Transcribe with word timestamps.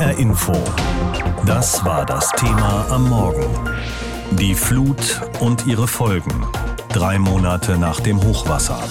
HR 0.00 0.18
Info. 0.18 0.54
Das 1.44 1.84
war 1.84 2.06
das 2.06 2.30
Thema 2.30 2.86
am 2.88 3.10
Morgen. 3.10 3.44
Die 4.30 4.54
Flut 4.54 5.20
und 5.40 5.66
ihre 5.66 5.86
Folgen. 5.86 6.46
Drei 6.88 7.18
Monate 7.18 7.76
nach 7.76 8.00
dem 8.00 8.18
Hochwasser. 8.22 8.82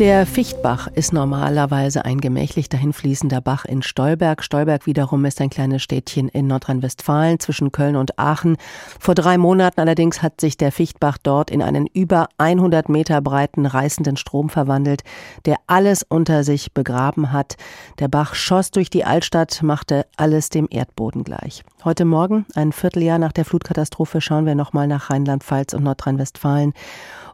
Der 0.00 0.26
Fichtbach 0.26 0.88
ist 0.88 1.12
normalerweise 1.12 2.04
ein 2.04 2.20
gemächlich 2.20 2.68
dahinfließender 2.68 3.40
Bach 3.40 3.64
in 3.64 3.80
Stolberg. 3.80 4.42
Stolberg 4.42 4.86
wiederum 4.86 5.24
ist 5.24 5.40
ein 5.40 5.50
kleines 5.50 5.84
Städtchen 5.84 6.28
in 6.28 6.48
Nordrhein-Westfalen 6.48 7.38
zwischen 7.38 7.70
Köln 7.70 7.94
und 7.94 8.18
Aachen. 8.18 8.56
Vor 8.98 9.14
drei 9.14 9.38
Monaten 9.38 9.80
allerdings 9.80 10.20
hat 10.20 10.40
sich 10.40 10.56
der 10.56 10.72
Fichtbach 10.72 11.16
dort 11.22 11.48
in 11.48 11.62
einen 11.62 11.86
über 11.86 12.26
100 12.38 12.88
Meter 12.88 13.20
breiten 13.20 13.66
reißenden 13.66 14.16
Strom 14.16 14.48
verwandelt, 14.48 15.02
der 15.44 15.58
alles 15.68 16.02
unter 16.02 16.42
sich 16.42 16.72
begraben 16.72 17.30
hat. 17.30 17.54
Der 18.00 18.08
Bach 18.08 18.34
schoss 18.34 18.72
durch 18.72 18.90
die 18.90 19.04
Altstadt, 19.04 19.62
machte 19.62 20.06
alles 20.16 20.48
dem 20.48 20.66
Erdboden 20.68 21.22
gleich. 21.22 21.62
Heute 21.84 22.04
Morgen, 22.04 22.46
ein 22.56 22.72
Vierteljahr 22.72 23.20
nach 23.20 23.32
der 23.32 23.44
Flutkatastrophe, 23.44 24.20
schauen 24.20 24.44
wir 24.44 24.56
nochmal 24.56 24.88
nach 24.88 25.10
Rheinland-Pfalz 25.10 25.72
und 25.72 25.84
Nordrhein-Westfalen 25.84 26.72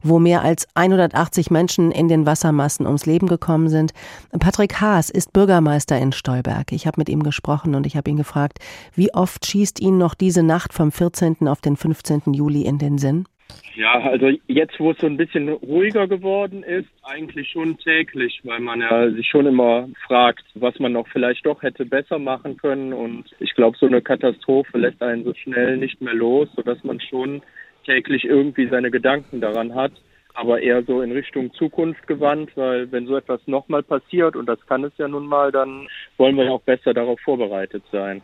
wo 0.03 0.19
mehr 0.19 0.43
als 0.43 0.67
180 0.75 1.51
Menschen 1.51 1.91
in 1.91 2.09
den 2.09 2.27
Wassermassen 2.51 2.87
ums 2.87 3.07
Leben 3.07 3.29
gekommen 3.29 3.69
sind. 3.69 3.93
Patrick 4.39 4.81
Haas 4.81 5.11
ist 5.11 5.33
Bürgermeister 5.33 5.99
in 5.99 6.13
Stolberg. 6.13 6.73
Ich 6.73 6.87
habe 6.87 7.01
mit 7.01 7.09
ihm 7.09 7.23
gesprochen 7.23 7.75
und 7.75 7.87
ich 7.87 7.97
habe 7.97 8.11
ihn 8.11 8.17
gefragt, 8.17 8.59
wie 8.95 9.13
oft 9.15 9.47
schießt 9.47 9.81
ihn 9.81 9.99
noch 9.99 10.15
diese 10.15 10.43
Nacht 10.43 10.73
vom 10.73 10.91
14. 10.91 11.47
auf 11.49 11.61
den 11.61 11.77
15. 11.77 12.33
Juli 12.33 12.63
in 12.63 12.79
den 12.79 12.99
Sinn? 12.99 13.27
Ja, 13.75 14.01
also 14.01 14.31
jetzt, 14.47 14.79
wo 14.79 14.93
es 14.93 14.99
so 14.99 15.07
ein 15.07 15.17
bisschen 15.17 15.49
ruhiger 15.49 16.07
geworden 16.07 16.63
ist, 16.63 16.89
eigentlich 17.03 17.51
schon 17.51 17.79
täglich, 17.79 18.41
weil 18.45 18.61
man 18.61 18.81
ja 18.81 19.11
sich 19.11 19.29
schon 19.29 19.47
immer 19.47 19.89
fragt, 20.07 20.45
was 20.55 20.79
man 20.79 20.93
noch 20.93 21.09
vielleicht 21.09 21.47
doch 21.47 21.63
hätte 21.63 21.85
besser 21.85 22.19
machen 22.19 22.57
können. 22.57 22.93
Und 22.93 23.25
ich 23.41 23.55
glaube, 23.55 23.77
so 23.79 23.87
eine 23.87 24.03
Katastrophe 24.03 24.79
lässt 24.79 25.03
einen 25.03 25.25
so 25.25 25.35
schnell 25.35 25.79
nicht 25.79 26.01
mehr 26.01 26.15
los, 26.15 26.49
sodass 26.55 26.83
man 26.85 27.01
schon 27.01 27.43
täglich 27.85 28.25
irgendwie 28.25 28.69
seine 28.69 28.91
Gedanken 28.91 29.41
daran 29.41 29.75
hat, 29.75 29.93
aber 30.35 30.61
eher 30.61 30.83
so 30.85 31.03
in 31.03 31.13
Richtung 31.13 31.53
Zukunft 31.55 32.07
gewandt, 32.07 32.51
weil 32.57 32.91
wenn 32.93 33.07
so 33.07 33.17
etwas 33.17 33.41
nochmal 33.47 33.83
passiert, 33.83 34.37
und 34.37 34.47
das 34.47 34.59
kann 34.67 34.85
es 34.85 34.93
ja 34.99 35.09
nun 35.09 35.27
mal, 35.27 35.53
dann 35.53 35.89
wollen 36.17 36.37
wir 36.37 36.45
ja 36.45 36.51
auch 36.51 36.63
besser 36.63 36.95
darauf 36.95 37.21
vorbereitet 37.21 37.83
sein. 37.91 38.23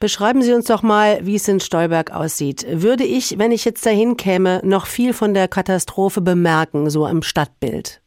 Beschreiben 0.00 0.42
Sie 0.42 0.52
uns 0.52 0.66
doch 0.66 0.82
mal, 0.82 1.20
wie 1.22 1.36
es 1.36 1.46
in 1.46 1.60
Stolberg 1.60 2.10
aussieht. 2.10 2.66
Würde 2.68 3.04
ich, 3.04 3.38
wenn 3.38 3.52
ich 3.52 3.64
jetzt 3.64 3.86
dahin 3.86 4.16
käme, 4.16 4.60
noch 4.64 4.86
viel 4.86 5.12
von 5.12 5.32
der 5.32 5.46
Katastrophe 5.46 6.20
bemerken, 6.20 6.90
so 6.90 7.06
im 7.06 7.22
Stadtbild? 7.22 8.00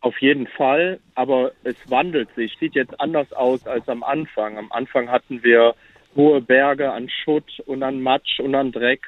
Auf 0.00 0.18
jeden 0.20 0.46
Fall, 0.46 1.00
aber 1.14 1.52
es 1.64 1.76
wandelt 1.88 2.28
sich, 2.34 2.56
sieht 2.58 2.74
jetzt 2.74 3.00
anders 3.00 3.32
aus 3.32 3.66
als 3.66 3.88
am 3.88 4.02
Anfang. 4.02 4.58
Am 4.58 4.72
Anfang 4.72 5.08
hatten 5.08 5.42
wir 5.42 5.74
hohe 6.16 6.40
Berge 6.40 6.92
an 6.92 7.08
Schutt 7.08 7.60
und 7.66 7.82
an 7.82 8.00
Matsch 8.00 8.40
und 8.40 8.54
an 8.54 8.72
Dreck 8.72 9.02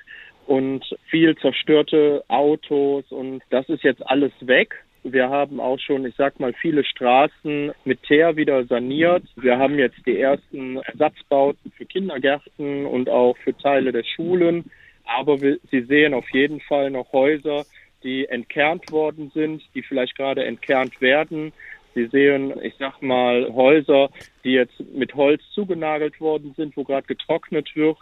und 0.50 0.84
viel 1.08 1.36
zerstörte 1.36 2.24
Autos 2.26 3.04
und 3.10 3.40
das 3.50 3.68
ist 3.68 3.84
jetzt 3.84 4.04
alles 4.04 4.32
weg. 4.40 4.74
Wir 5.04 5.30
haben 5.30 5.60
auch 5.60 5.78
schon, 5.78 6.04
ich 6.04 6.16
sag 6.16 6.40
mal, 6.40 6.52
viele 6.54 6.84
Straßen 6.84 7.70
mit 7.84 8.02
Teer 8.02 8.34
wieder 8.34 8.64
saniert. 8.64 9.22
Wir 9.36 9.58
haben 9.58 9.78
jetzt 9.78 10.04
die 10.04 10.18
ersten 10.18 10.78
Ersatzbauten 10.78 11.70
für 11.70 11.86
Kindergärten 11.86 12.84
und 12.84 13.08
auch 13.08 13.36
für 13.44 13.56
Teile 13.56 13.92
der 13.92 14.02
Schulen. 14.02 14.68
Aber 15.04 15.40
wir, 15.40 15.60
Sie 15.70 15.82
sehen 15.82 16.14
auf 16.14 16.28
jeden 16.32 16.60
Fall 16.62 16.90
noch 16.90 17.12
Häuser, 17.12 17.64
die 18.02 18.26
entkernt 18.26 18.90
worden 18.90 19.30
sind, 19.32 19.62
die 19.76 19.82
vielleicht 19.82 20.16
gerade 20.16 20.44
entkernt 20.44 21.00
werden. 21.00 21.52
Sie 21.94 22.06
sehen, 22.06 22.54
ich 22.60 22.74
sag 22.76 23.00
mal, 23.02 23.48
Häuser, 23.54 24.10
die 24.42 24.52
jetzt 24.54 24.80
mit 24.92 25.14
Holz 25.14 25.42
zugenagelt 25.54 26.20
worden 26.20 26.54
sind, 26.56 26.76
wo 26.76 26.82
gerade 26.82 27.06
getrocknet 27.06 27.76
wird. 27.76 27.98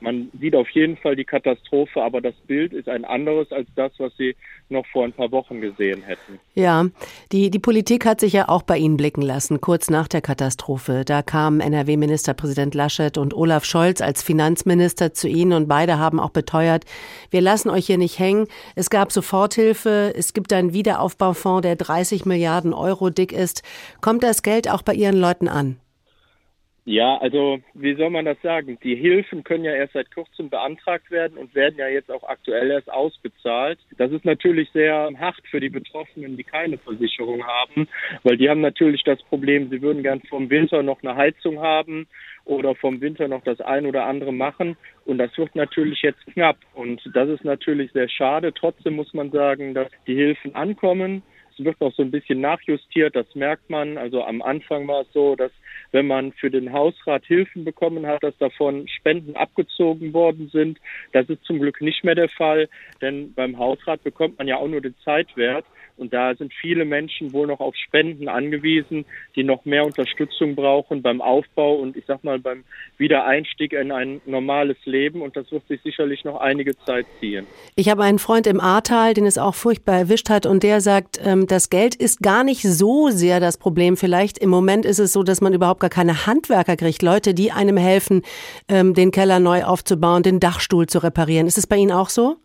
Man 0.00 0.30
sieht 0.40 0.54
auf 0.56 0.68
jeden 0.70 0.96
Fall 0.96 1.14
die 1.14 1.24
Katastrophe, 1.24 2.02
aber 2.02 2.20
das 2.20 2.34
Bild 2.46 2.72
ist 2.72 2.88
ein 2.88 3.04
anderes 3.04 3.52
als 3.52 3.68
das, 3.76 3.92
was 3.98 4.16
Sie 4.16 4.34
noch 4.70 4.86
vor 4.86 5.04
ein 5.04 5.12
paar 5.12 5.30
Wochen 5.30 5.60
gesehen 5.60 6.02
hätten. 6.02 6.40
Ja, 6.54 6.86
die, 7.32 7.50
die 7.50 7.58
Politik 7.58 8.06
hat 8.06 8.20
sich 8.20 8.32
ja 8.32 8.48
auch 8.48 8.62
bei 8.62 8.78
Ihnen 8.78 8.96
blicken 8.96 9.20
lassen, 9.20 9.60
kurz 9.60 9.90
nach 9.90 10.08
der 10.08 10.22
Katastrophe. 10.22 11.04
Da 11.04 11.22
kamen 11.22 11.60
NRW-Ministerpräsident 11.60 12.74
Laschet 12.74 13.18
und 13.18 13.34
Olaf 13.34 13.64
Scholz 13.64 14.00
als 14.00 14.22
Finanzminister 14.22 15.12
zu 15.12 15.28
Ihnen 15.28 15.52
und 15.52 15.68
beide 15.68 15.98
haben 15.98 16.18
auch 16.18 16.30
beteuert, 16.30 16.84
wir 17.30 17.42
lassen 17.42 17.68
euch 17.68 17.86
hier 17.86 17.98
nicht 17.98 18.18
hängen. 18.18 18.46
Es 18.74 18.88
gab 18.88 19.12
Soforthilfe, 19.12 20.14
es 20.16 20.32
gibt 20.32 20.52
einen 20.52 20.72
Wiederaufbaufonds, 20.72 21.62
der 21.62 21.76
30 21.76 22.24
Milliarden 22.24 22.72
Euro 22.72 23.10
dick 23.10 23.32
ist. 23.32 23.62
Kommt 24.00 24.22
das 24.22 24.42
Geld 24.42 24.70
auch 24.70 24.82
bei 24.82 24.94
Ihren 24.94 25.16
Leuten 25.16 25.48
an? 25.48 25.76
Ja, 26.90 27.18
also 27.18 27.60
wie 27.74 27.94
soll 27.94 28.10
man 28.10 28.24
das 28.24 28.42
sagen? 28.42 28.76
Die 28.82 28.96
Hilfen 28.96 29.44
können 29.44 29.62
ja 29.62 29.72
erst 29.72 29.92
seit 29.92 30.12
kurzem 30.12 30.50
beantragt 30.50 31.08
werden 31.12 31.38
und 31.38 31.54
werden 31.54 31.78
ja 31.78 31.86
jetzt 31.86 32.10
auch 32.10 32.24
aktuell 32.24 32.68
erst 32.68 32.90
ausbezahlt. 32.90 33.78
Das 33.96 34.10
ist 34.10 34.24
natürlich 34.24 34.68
sehr 34.72 35.08
hart 35.16 35.36
für 35.48 35.60
die 35.60 35.68
Betroffenen, 35.68 36.36
die 36.36 36.42
keine 36.42 36.78
Versicherung 36.78 37.46
haben, 37.46 37.86
weil 38.24 38.36
die 38.38 38.50
haben 38.50 38.60
natürlich 38.60 39.04
das 39.04 39.22
Problem, 39.22 39.70
sie 39.70 39.82
würden 39.82 40.02
gern 40.02 40.20
vom 40.22 40.50
Winter 40.50 40.82
noch 40.82 41.00
eine 41.04 41.14
Heizung 41.14 41.60
haben 41.60 42.08
oder 42.44 42.74
vom 42.74 43.00
Winter 43.00 43.28
noch 43.28 43.44
das 43.44 43.60
ein 43.60 43.86
oder 43.86 44.06
andere 44.06 44.32
machen. 44.32 44.76
Und 45.04 45.18
das 45.18 45.38
wird 45.38 45.54
natürlich 45.54 46.02
jetzt 46.02 46.26
knapp. 46.26 46.56
Und 46.74 47.00
das 47.14 47.28
ist 47.28 47.44
natürlich 47.44 47.92
sehr 47.92 48.08
schade. 48.08 48.52
Trotzdem 48.52 48.96
muss 48.96 49.14
man 49.14 49.30
sagen, 49.30 49.74
dass 49.74 49.88
die 50.08 50.16
Hilfen 50.16 50.56
ankommen. 50.56 51.22
Wird 51.64 51.80
noch 51.80 51.92
so 51.94 52.02
ein 52.02 52.10
bisschen 52.10 52.40
nachjustiert, 52.40 53.14
das 53.14 53.34
merkt 53.34 53.68
man. 53.70 53.98
Also 53.98 54.24
am 54.24 54.42
Anfang 54.42 54.86
war 54.88 55.02
es 55.02 55.12
so, 55.12 55.36
dass 55.36 55.52
wenn 55.92 56.06
man 56.06 56.32
für 56.32 56.50
den 56.50 56.72
Hausrat 56.72 57.24
Hilfen 57.24 57.64
bekommen 57.64 58.06
hat, 58.06 58.22
dass 58.22 58.36
davon 58.38 58.86
Spenden 58.88 59.36
abgezogen 59.36 60.12
worden 60.12 60.48
sind. 60.52 60.78
Das 61.12 61.28
ist 61.28 61.44
zum 61.44 61.58
Glück 61.58 61.80
nicht 61.80 62.04
mehr 62.04 62.14
der 62.14 62.28
Fall, 62.28 62.68
denn 63.00 63.34
beim 63.34 63.58
Hausrat 63.58 64.02
bekommt 64.02 64.38
man 64.38 64.48
ja 64.48 64.56
auch 64.56 64.68
nur 64.68 64.80
den 64.80 64.94
Zeitwert. 65.04 65.64
Und 66.00 66.14
da 66.14 66.34
sind 66.34 66.52
viele 66.54 66.84
Menschen 66.86 67.32
wohl 67.34 67.46
noch 67.46 67.60
auf 67.60 67.76
Spenden 67.76 68.28
angewiesen, 68.28 69.04
die 69.36 69.44
noch 69.44 69.66
mehr 69.66 69.84
Unterstützung 69.84 70.56
brauchen 70.56 71.02
beim 71.02 71.20
Aufbau 71.20 71.74
und 71.76 71.96
ich 71.96 72.04
sag 72.06 72.24
mal 72.24 72.38
beim 72.38 72.64
Wiedereinstieg 72.96 73.74
in 73.74 73.92
ein 73.92 74.22
normales 74.24 74.78
Leben. 74.86 75.20
Und 75.20 75.36
das 75.36 75.52
wird 75.52 75.66
sich 75.68 75.80
sicherlich 75.82 76.24
noch 76.24 76.40
einige 76.40 76.76
Zeit 76.86 77.06
ziehen. 77.20 77.46
Ich 77.76 77.90
habe 77.90 78.02
einen 78.02 78.18
Freund 78.18 78.46
im 78.46 78.60
Ahrtal, 78.60 79.12
den 79.12 79.26
es 79.26 79.36
auch 79.36 79.54
furchtbar 79.54 79.98
erwischt 79.98 80.30
hat, 80.30 80.46
und 80.46 80.62
der 80.62 80.80
sagt, 80.80 81.20
ähm, 81.22 81.46
das 81.46 81.68
Geld 81.68 81.94
ist 81.94 82.22
gar 82.22 82.44
nicht 82.44 82.62
so 82.62 83.10
sehr 83.10 83.38
das 83.38 83.58
Problem. 83.58 83.98
Vielleicht 83.98 84.38
im 84.38 84.48
Moment 84.48 84.86
ist 84.86 84.98
es 84.98 85.12
so, 85.12 85.22
dass 85.22 85.42
man 85.42 85.52
überhaupt 85.52 85.80
gar 85.80 85.90
keine 85.90 86.26
Handwerker 86.26 86.76
kriegt, 86.76 87.02
Leute, 87.02 87.34
die 87.34 87.52
einem 87.52 87.76
helfen, 87.76 88.22
ähm, 88.68 88.94
den 88.94 89.10
Keller 89.10 89.38
neu 89.38 89.64
aufzubauen, 89.64 90.22
den 90.22 90.40
Dachstuhl 90.40 90.86
zu 90.86 91.00
reparieren. 91.02 91.46
Ist 91.46 91.58
es 91.58 91.66
bei 91.66 91.76
Ihnen 91.76 91.92
auch 91.92 92.08
so? 92.08 92.36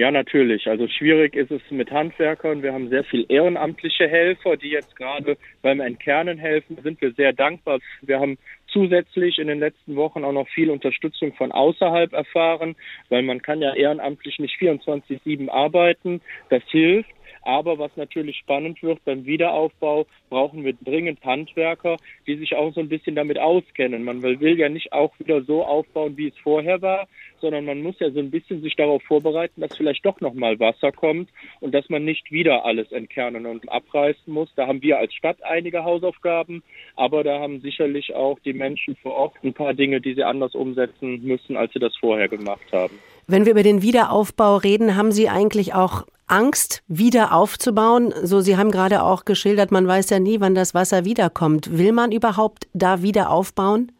Ja, 0.00 0.10
natürlich. 0.10 0.66
Also 0.66 0.88
schwierig 0.88 1.36
ist 1.36 1.50
es 1.50 1.60
mit 1.68 1.90
Handwerkern. 1.90 2.62
Wir 2.62 2.72
haben 2.72 2.88
sehr 2.88 3.04
viel 3.04 3.26
ehrenamtliche 3.28 4.08
Helfer, 4.08 4.56
die 4.56 4.70
jetzt 4.70 4.96
gerade 4.96 5.36
beim 5.60 5.80
Entkernen 5.80 6.38
helfen. 6.38 6.76
Da 6.76 6.82
sind 6.82 7.02
wir 7.02 7.12
sehr 7.12 7.34
dankbar. 7.34 7.80
Wir 8.00 8.18
haben 8.18 8.38
zusätzlich 8.68 9.38
in 9.38 9.48
den 9.48 9.58
letzten 9.58 9.96
Wochen 9.96 10.24
auch 10.24 10.32
noch 10.32 10.48
viel 10.48 10.70
Unterstützung 10.70 11.34
von 11.34 11.52
außerhalb 11.52 12.14
erfahren, 12.14 12.76
weil 13.10 13.20
man 13.20 13.42
kann 13.42 13.60
ja 13.60 13.74
ehrenamtlich 13.74 14.38
nicht 14.38 14.58
24-7 14.58 15.50
arbeiten. 15.50 16.22
Das 16.48 16.62
hilft. 16.70 17.10
Aber 17.42 17.78
was 17.78 17.96
natürlich 17.96 18.36
spannend 18.36 18.82
wird, 18.82 19.04
beim 19.04 19.24
Wiederaufbau 19.24 20.06
brauchen 20.28 20.64
wir 20.64 20.74
dringend 20.74 21.24
Handwerker, 21.24 21.96
die 22.26 22.36
sich 22.36 22.54
auch 22.54 22.72
so 22.74 22.80
ein 22.80 22.88
bisschen 22.88 23.14
damit 23.14 23.38
auskennen. 23.38 24.04
Man 24.04 24.22
will 24.22 24.58
ja 24.58 24.68
nicht 24.68 24.92
auch 24.92 25.18
wieder 25.18 25.42
so 25.42 25.64
aufbauen, 25.64 26.16
wie 26.16 26.28
es 26.28 26.38
vorher 26.38 26.82
war, 26.82 27.08
sondern 27.40 27.64
man 27.64 27.82
muss 27.82 27.98
ja 27.98 28.10
so 28.10 28.18
ein 28.18 28.30
bisschen 28.30 28.60
sich 28.62 28.76
darauf 28.76 29.02
vorbereiten, 29.02 29.60
dass 29.60 29.76
vielleicht 29.76 30.04
doch 30.04 30.20
nochmal 30.20 30.60
Wasser 30.60 30.92
kommt 30.92 31.30
und 31.60 31.74
dass 31.74 31.88
man 31.88 32.04
nicht 32.04 32.30
wieder 32.30 32.64
alles 32.64 32.92
entkernen 32.92 33.46
und 33.46 33.70
abreißen 33.70 34.32
muss. 34.32 34.52
Da 34.54 34.66
haben 34.66 34.82
wir 34.82 34.98
als 34.98 35.14
Stadt 35.14 35.42
einige 35.42 35.84
Hausaufgaben, 35.84 36.62
aber 36.96 37.24
da 37.24 37.40
haben 37.40 37.60
sicherlich 37.60 38.14
auch 38.14 38.38
die 38.40 38.52
Menschen 38.52 38.96
vor 38.96 39.14
Ort 39.14 39.34
ein 39.42 39.54
paar 39.54 39.74
Dinge, 39.74 40.00
die 40.00 40.14
sie 40.14 40.24
anders 40.24 40.54
umsetzen 40.54 41.22
müssen, 41.22 41.56
als 41.56 41.72
sie 41.72 41.78
das 41.78 41.96
vorher 41.96 42.28
gemacht 42.28 42.72
haben. 42.72 42.98
Wenn 43.26 43.44
wir 43.44 43.52
über 43.52 43.62
den 43.62 43.82
Wiederaufbau 43.82 44.56
reden, 44.56 44.96
haben 44.96 45.12
Sie 45.12 45.28
eigentlich 45.28 45.74
auch 45.74 46.06
Angst, 46.26 46.82
wieder 46.86 47.34
aufzubauen? 47.34 48.12
So, 48.22 48.40
Sie 48.40 48.56
haben 48.56 48.70
gerade 48.70 49.02
auch 49.02 49.24
geschildert, 49.24 49.72
man 49.72 49.86
weiß 49.86 50.10
ja 50.10 50.20
nie, 50.20 50.40
wann 50.40 50.54
das 50.54 50.74
Wasser 50.74 51.04
wiederkommt. 51.04 51.76
Will 51.76 51.92
man 51.92 52.12
überhaupt 52.12 52.68
da 52.72 53.02
wieder 53.02 53.30
aufbauen? 53.30 53.92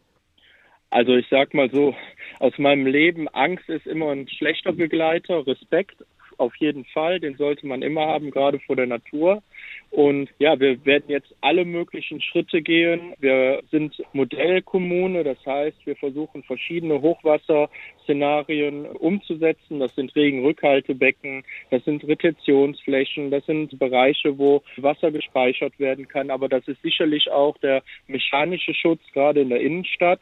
Also 0.90 1.14
ich 1.14 1.26
sag 1.30 1.54
mal 1.54 1.70
so, 1.70 1.94
aus 2.40 2.56
meinem 2.58 2.86
Leben, 2.86 3.28
Angst 3.28 3.68
ist 3.68 3.86
immer 3.86 4.10
ein 4.10 4.28
schlechter 4.28 4.72
Begleiter, 4.72 5.46
Respekt 5.46 5.96
auf 6.38 6.56
jeden 6.56 6.84
Fall, 6.86 7.20
den 7.20 7.36
sollte 7.36 7.66
man 7.66 7.82
immer 7.82 8.06
haben, 8.06 8.30
gerade 8.30 8.58
vor 8.60 8.74
der 8.74 8.86
Natur. 8.86 9.42
Und 9.90 10.30
ja, 10.38 10.58
wir 10.60 10.84
werden 10.86 11.06
jetzt 11.08 11.34
alle 11.40 11.64
möglichen 11.64 12.20
Schritte 12.20 12.62
gehen. 12.62 13.14
Wir 13.18 13.60
sind 13.72 14.00
Modellkommune, 14.12 15.24
das 15.24 15.44
heißt, 15.44 15.84
wir 15.84 15.96
versuchen 15.96 16.44
verschiedene 16.44 17.02
Hochwasserszenarien 17.02 18.86
umzusetzen. 18.86 19.80
Das 19.80 19.92
sind 19.96 20.14
Regenrückhaltebecken, 20.14 21.42
das 21.72 21.84
sind 21.84 22.06
Retentionsflächen, 22.06 23.32
das 23.32 23.44
sind 23.46 23.76
Bereiche, 23.80 24.38
wo 24.38 24.62
Wasser 24.76 25.10
gespeichert 25.10 25.76
werden 25.80 26.06
kann. 26.06 26.30
Aber 26.30 26.48
das 26.48 26.68
ist 26.68 26.80
sicherlich 26.82 27.28
auch 27.32 27.58
der 27.58 27.82
mechanische 28.06 28.74
Schutz, 28.74 29.00
gerade 29.12 29.40
in 29.40 29.48
der 29.48 29.60
Innenstadt. 29.60 30.20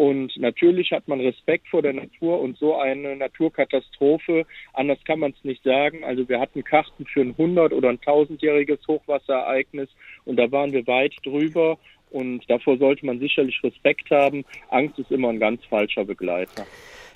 Und 0.00 0.34
natürlich 0.38 0.92
hat 0.92 1.08
man 1.08 1.20
Respekt 1.20 1.68
vor 1.68 1.82
der 1.82 1.92
Natur 1.92 2.40
und 2.40 2.56
so 2.56 2.74
eine 2.74 3.16
Naturkatastrophe, 3.16 4.46
anders 4.72 4.96
kann 5.04 5.18
man 5.18 5.32
es 5.32 5.44
nicht 5.44 5.62
sagen. 5.62 6.04
Also 6.04 6.26
wir 6.26 6.40
hatten 6.40 6.64
Karten 6.64 7.04
für 7.04 7.20
ein 7.20 7.34
100 7.36 7.74
oder 7.74 7.90
ein 7.90 7.98
1000-jähriges 7.98 8.78
Hochwasserereignis 8.88 9.90
und 10.24 10.38
da 10.38 10.50
waren 10.50 10.72
wir 10.72 10.86
weit 10.86 11.12
drüber 11.22 11.76
und 12.08 12.48
davor 12.48 12.78
sollte 12.78 13.04
man 13.04 13.20
sicherlich 13.20 13.62
Respekt 13.62 14.10
haben. 14.10 14.46
Angst 14.70 14.98
ist 14.98 15.10
immer 15.10 15.28
ein 15.28 15.38
ganz 15.38 15.62
falscher 15.66 16.06
Begleiter. 16.06 16.64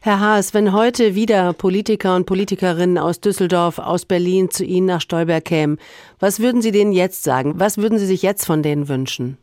Herr 0.02 0.20
Haas, 0.20 0.52
wenn 0.52 0.74
heute 0.74 1.14
wieder 1.14 1.54
Politiker 1.54 2.16
und 2.16 2.26
Politikerinnen 2.26 2.98
aus 2.98 3.18
Düsseldorf, 3.18 3.78
aus 3.78 4.04
Berlin 4.04 4.50
zu 4.50 4.62
Ihnen 4.62 4.88
nach 4.88 5.00
Stolberg 5.00 5.46
kämen, 5.46 5.78
was 6.20 6.38
würden 6.38 6.60
Sie 6.60 6.70
denen 6.70 6.92
jetzt 6.92 7.24
sagen? 7.24 7.54
Was 7.56 7.78
würden 7.78 7.96
Sie 7.96 8.04
sich 8.04 8.20
jetzt 8.20 8.44
von 8.44 8.62
denen 8.62 8.88
wünschen? 8.88 9.38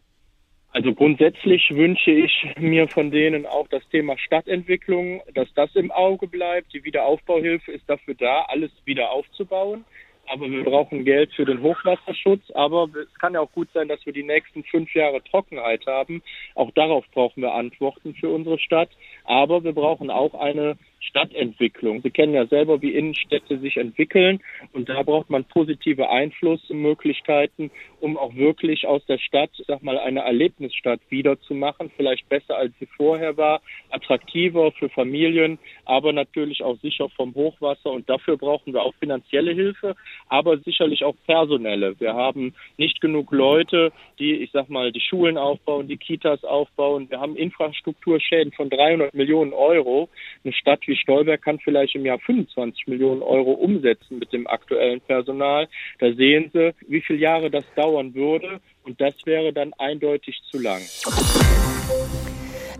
Also 0.73 0.93
grundsätzlich 0.93 1.69
wünsche 1.71 2.11
ich 2.11 2.45
mir 2.57 2.87
von 2.87 3.11
denen 3.11 3.45
auch 3.45 3.67
das 3.67 3.87
Thema 3.89 4.17
Stadtentwicklung, 4.17 5.21
dass 5.33 5.53
das 5.53 5.75
im 5.75 5.91
Auge 5.91 6.27
bleibt. 6.27 6.73
Die 6.73 6.85
Wiederaufbauhilfe 6.85 7.73
ist 7.73 7.89
dafür 7.89 8.15
da, 8.15 8.43
alles 8.47 8.71
wieder 8.85 9.11
aufzubauen. 9.11 9.83
Aber 10.27 10.49
wir 10.49 10.63
brauchen 10.63 11.03
Geld 11.03 11.33
für 11.33 11.43
den 11.43 11.61
Hochwasserschutz. 11.61 12.51
Aber 12.51 12.87
es 12.93 13.13
kann 13.19 13.33
ja 13.33 13.41
auch 13.41 13.51
gut 13.51 13.67
sein, 13.73 13.89
dass 13.89 14.05
wir 14.05 14.13
die 14.13 14.23
nächsten 14.23 14.63
fünf 14.63 14.93
Jahre 14.95 15.21
Trockenheit 15.23 15.85
haben. 15.87 16.23
Auch 16.55 16.71
darauf 16.71 17.03
brauchen 17.11 17.41
wir 17.41 17.53
Antworten 17.53 18.13
für 18.13 18.29
unsere 18.29 18.57
Stadt. 18.57 18.89
Aber 19.25 19.65
wir 19.65 19.73
brauchen 19.73 20.09
auch 20.09 20.33
eine 20.35 20.77
Stadtentwicklung. 21.01 22.01
Sie 22.01 22.11
kennen 22.11 22.33
ja 22.33 22.45
selber, 22.47 22.81
wie 22.81 22.91
Innenstädte 22.91 23.59
sich 23.59 23.77
entwickeln 23.77 24.39
und 24.73 24.89
da 24.89 25.01
braucht 25.03 25.29
man 25.29 25.43
positive 25.45 26.09
Einflussmöglichkeiten, 26.09 27.71
um 27.99 28.17
auch 28.17 28.35
wirklich 28.35 28.87
aus 28.87 29.05
der 29.05 29.17
Stadt, 29.17 29.51
sag 29.67 29.83
mal, 29.83 29.99
eine 29.99 30.21
Erlebnisstadt 30.21 31.01
wiederzumachen, 31.09 31.91
vielleicht 31.95 32.29
besser 32.29 32.57
als 32.57 32.73
sie 32.79 32.87
vorher 32.97 33.37
war, 33.37 33.61
attraktiver 33.89 34.71
für 34.71 34.89
Familien, 34.89 35.59
aber 35.85 36.13
natürlich 36.13 36.63
auch 36.63 36.79
sicher 36.79 37.09
vom 37.09 37.33
Hochwasser 37.35 37.91
und 37.91 38.09
dafür 38.09 38.37
brauchen 38.37 38.73
wir 38.73 38.83
auch 38.83 38.93
finanzielle 38.95 39.53
Hilfe, 39.53 39.95
aber 40.29 40.57
sicherlich 40.59 41.03
auch 41.03 41.15
personelle. 41.25 41.99
Wir 41.99 42.13
haben 42.13 42.53
nicht 42.77 43.01
genug 43.01 43.31
Leute, 43.31 43.91
die, 44.19 44.35
ich 44.35 44.51
sag 44.51 44.69
mal, 44.69 44.91
die 44.91 45.01
Schulen 45.01 45.37
aufbauen, 45.37 45.87
die 45.87 45.97
Kitas 45.97 46.43
aufbauen. 46.43 47.09
Wir 47.09 47.19
haben 47.19 47.35
Infrastrukturschäden 47.35 48.53
von 48.53 48.69
300 48.69 49.13
Millionen 49.13 49.53
Euro. 49.53 50.09
Eine 50.43 50.53
Stadt 50.53 50.87
wie 50.91 50.97
Stolberg 50.97 51.41
kann 51.41 51.57
vielleicht 51.59 51.95
im 51.95 52.05
Jahr 52.05 52.19
25 52.19 52.87
Millionen 52.87 53.21
Euro 53.21 53.51
umsetzen 53.51 54.19
mit 54.19 54.33
dem 54.33 54.45
aktuellen 54.45 54.99
Personal. 54.99 55.69
Da 55.99 56.11
sehen 56.13 56.51
Sie, 56.53 56.73
wie 56.87 57.01
viele 57.01 57.19
Jahre 57.19 57.49
das 57.49 57.63
dauern 57.75 58.13
würde. 58.13 58.59
Und 58.83 58.99
das 58.99 59.15
wäre 59.25 59.53
dann 59.53 59.71
eindeutig 59.77 60.41
zu 60.51 60.59
lang. 60.59 60.81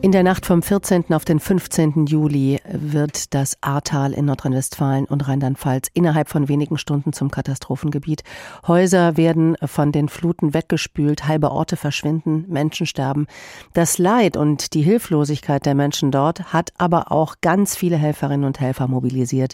In 0.03 0.12
der 0.12 0.24
Nacht 0.24 0.48
vom 0.48 0.63
14. 0.63 1.13
auf 1.13 1.25
den 1.25 1.39
15. 1.39 2.07
Juli 2.07 2.59
wird 2.74 3.36
das 3.36 3.56
Ahrtal 3.62 4.13
in 4.13 4.25
Nordrhein-Westfalen 4.25 5.06
und 5.06 5.27
Rheinland-Pfalz 5.27 5.89
innerhalb 5.94 6.27
von 6.27 6.48
wenigen 6.48 6.80
Stunden 6.80 7.13
zum 7.13 7.30
Katastrophengebiet. 7.30 8.24
Häuser 8.65 9.15
werden 9.15 9.56
von 9.63 9.92
den 9.92 10.09
Fluten 10.09 10.56
weggespült, 10.56 11.27
halbe 11.27 11.51
Orte 11.51 11.77
verschwinden, 11.77 12.45
Menschen 12.48 12.88
sterben. 12.88 13.27
Das 13.74 14.00
Leid 14.00 14.38
und 14.38 14.74
die 14.74 14.81
Hilflosigkeit 14.81 15.68
der 15.68 15.75
Menschen 15.75 16.09
dort 16.09 16.51
hat 16.51 16.74
aber 16.80 17.12
auch 17.12 17.36
ganz 17.42 17.75
viele 17.75 17.97
Helferinnen 17.97 18.47
und 18.47 18.59
Helfer 18.59 18.88
mobilisiert, 18.88 19.54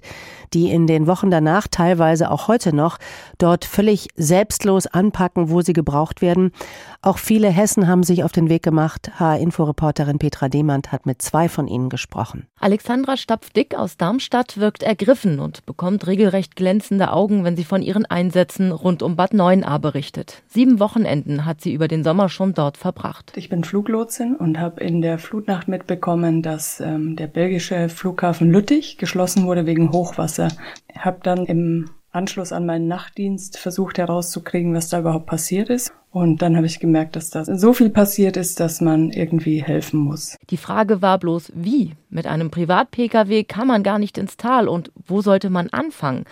die 0.53 0.71
in 0.71 0.87
den 0.87 1.07
Wochen 1.07 1.29
danach, 1.29 1.67
teilweise 1.67 2.31
auch 2.31 2.47
heute 2.47 2.73
noch, 2.73 2.99
dort 3.37 3.65
völlig 3.65 4.07
selbstlos 4.15 4.87
anpacken, 4.87 5.49
wo 5.49 5.59
sie 5.59 5.73
gebraucht 5.73 6.21
werden. 6.21 6.53
Auch 7.01 7.17
viele 7.17 7.49
Hessen 7.49 7.89
haben 7.89 8.03
sich 8.03 8.23
auf 8.23 8.31
den 8.31 8.47
Weg 8.47 8.63
gemacht. 8.63 9.11
H-Info-Reporterin 9.19 10.19
Petra 10.19 10.36
Petra 10.37 10.49
Demand 10.49 10.91
hat 10.91 11.07
mit 11.07 11.19
zwei 11.19 11.49
von 11.49 11.67
ihnen 11.67 11.89
gesprochen. 11.89 12.45
Alexandra 12.59 13.17
Stapfdick 13.17 13.73
aus 13.73 13.97
Darmstadt 13.97 14.59
wirkt 14.59 14.83
ergriffen 14.83 15.39
und 15.39 15.65
bekommt 15.65 16.05
regelrecht 16.05 16.55
glänzende 16.55 17.11
Augen, 17.11 17.43
wenn 17.43 17.55
sie 17.55 17.63
von 17.63 17.81
ihren 17.81 18.05
Einsätzen 18.05 18.71
rund 18.71 19.01
um 19.01 19.15
Bad 19.15 19.33
Neuenahr 19.33 19.79
berichtet. 19.79 20.43
Sieben 20.47 20.79
Wochenenden 20.79 21.45
hat 21.45 21.61
sie 21.61 21.73
über 21.73 21.87
den 21.87 22.03
Sommer 22.03 22.29
schon 22.29 22.53
dort 22.53 22.77
verbracht. 22.77 23.33
Ich 23.35 23.49
bin 23.49 23.63
Fluglotsin 23.63 24.35
und 24.35 24.59
habe 24.59 24.83
in 24.83 25.01
der 25.01 25.17
Flutnacht 25.17 25.67
mitbekommen, 25.67 26.43
dass 26.43 26.79
ähm, 26.81 27.15
der 27.15 27.25
belgische 27.25 27.89
Flughafen 27.89 28.51
Lüttich 28.51 28.99
geschlossen 28.99 29.47
wurde 29.47 29.65
wegen 29.65 29.91
Hochwasser. 29.91 30.49
Ich 30.87 31.03
habe 31.03 31.17
dann 31.23 31.47
im 31.47 31.89
Anschluss 32.11 32.51
an 32.51 32.65
meinen 32.65 32.87
Nachtdienst 32.87 33.57
versucht 33.57 33.97
herauszukriegen, 33.97 34.73
was 34.73 34.89
da 34.89 34.99
überhaupt 34.99 35.25
passiert 35.25 35.69
ist. 35.69 35.93
Und 36.09 36.41
dann 36.41 36.55
habe 36.55 36.65
ich 36.65 36.79
gemerkt, 36.79 37.15
dass 37.15 37.29
da 37.29 37.45
so 37.45 37.73
viel 37.73 37.89
passiert 37.89 38.37
ist, 38.37 38.59
dass 38.59 38.81
man 38.81 39.11
irgendwie 39.11 39.61
helfen 39.61 39.99
muss. 39.99 40.35
Die 40.49 40.57
Frage 40.57 41.01
war 41.01 41.19
bloß, 41.19 41.51
wie? 41.53 41.95
Mit 42.09 42.25
einem 42.25 42.49
Privat-Pkw 42.49 43.43
kann 43.43 43.67
man 43.67 43.83
gar 43.83 43.99
nicht 43.99 44.17
ins 44.17 44.35
Tal 44.35 44.67
und 44.67 44.91
wo 45.05 45.21
sollte 45.21 45.49
man 45.49 45.69
anfangen? 45.69 46.23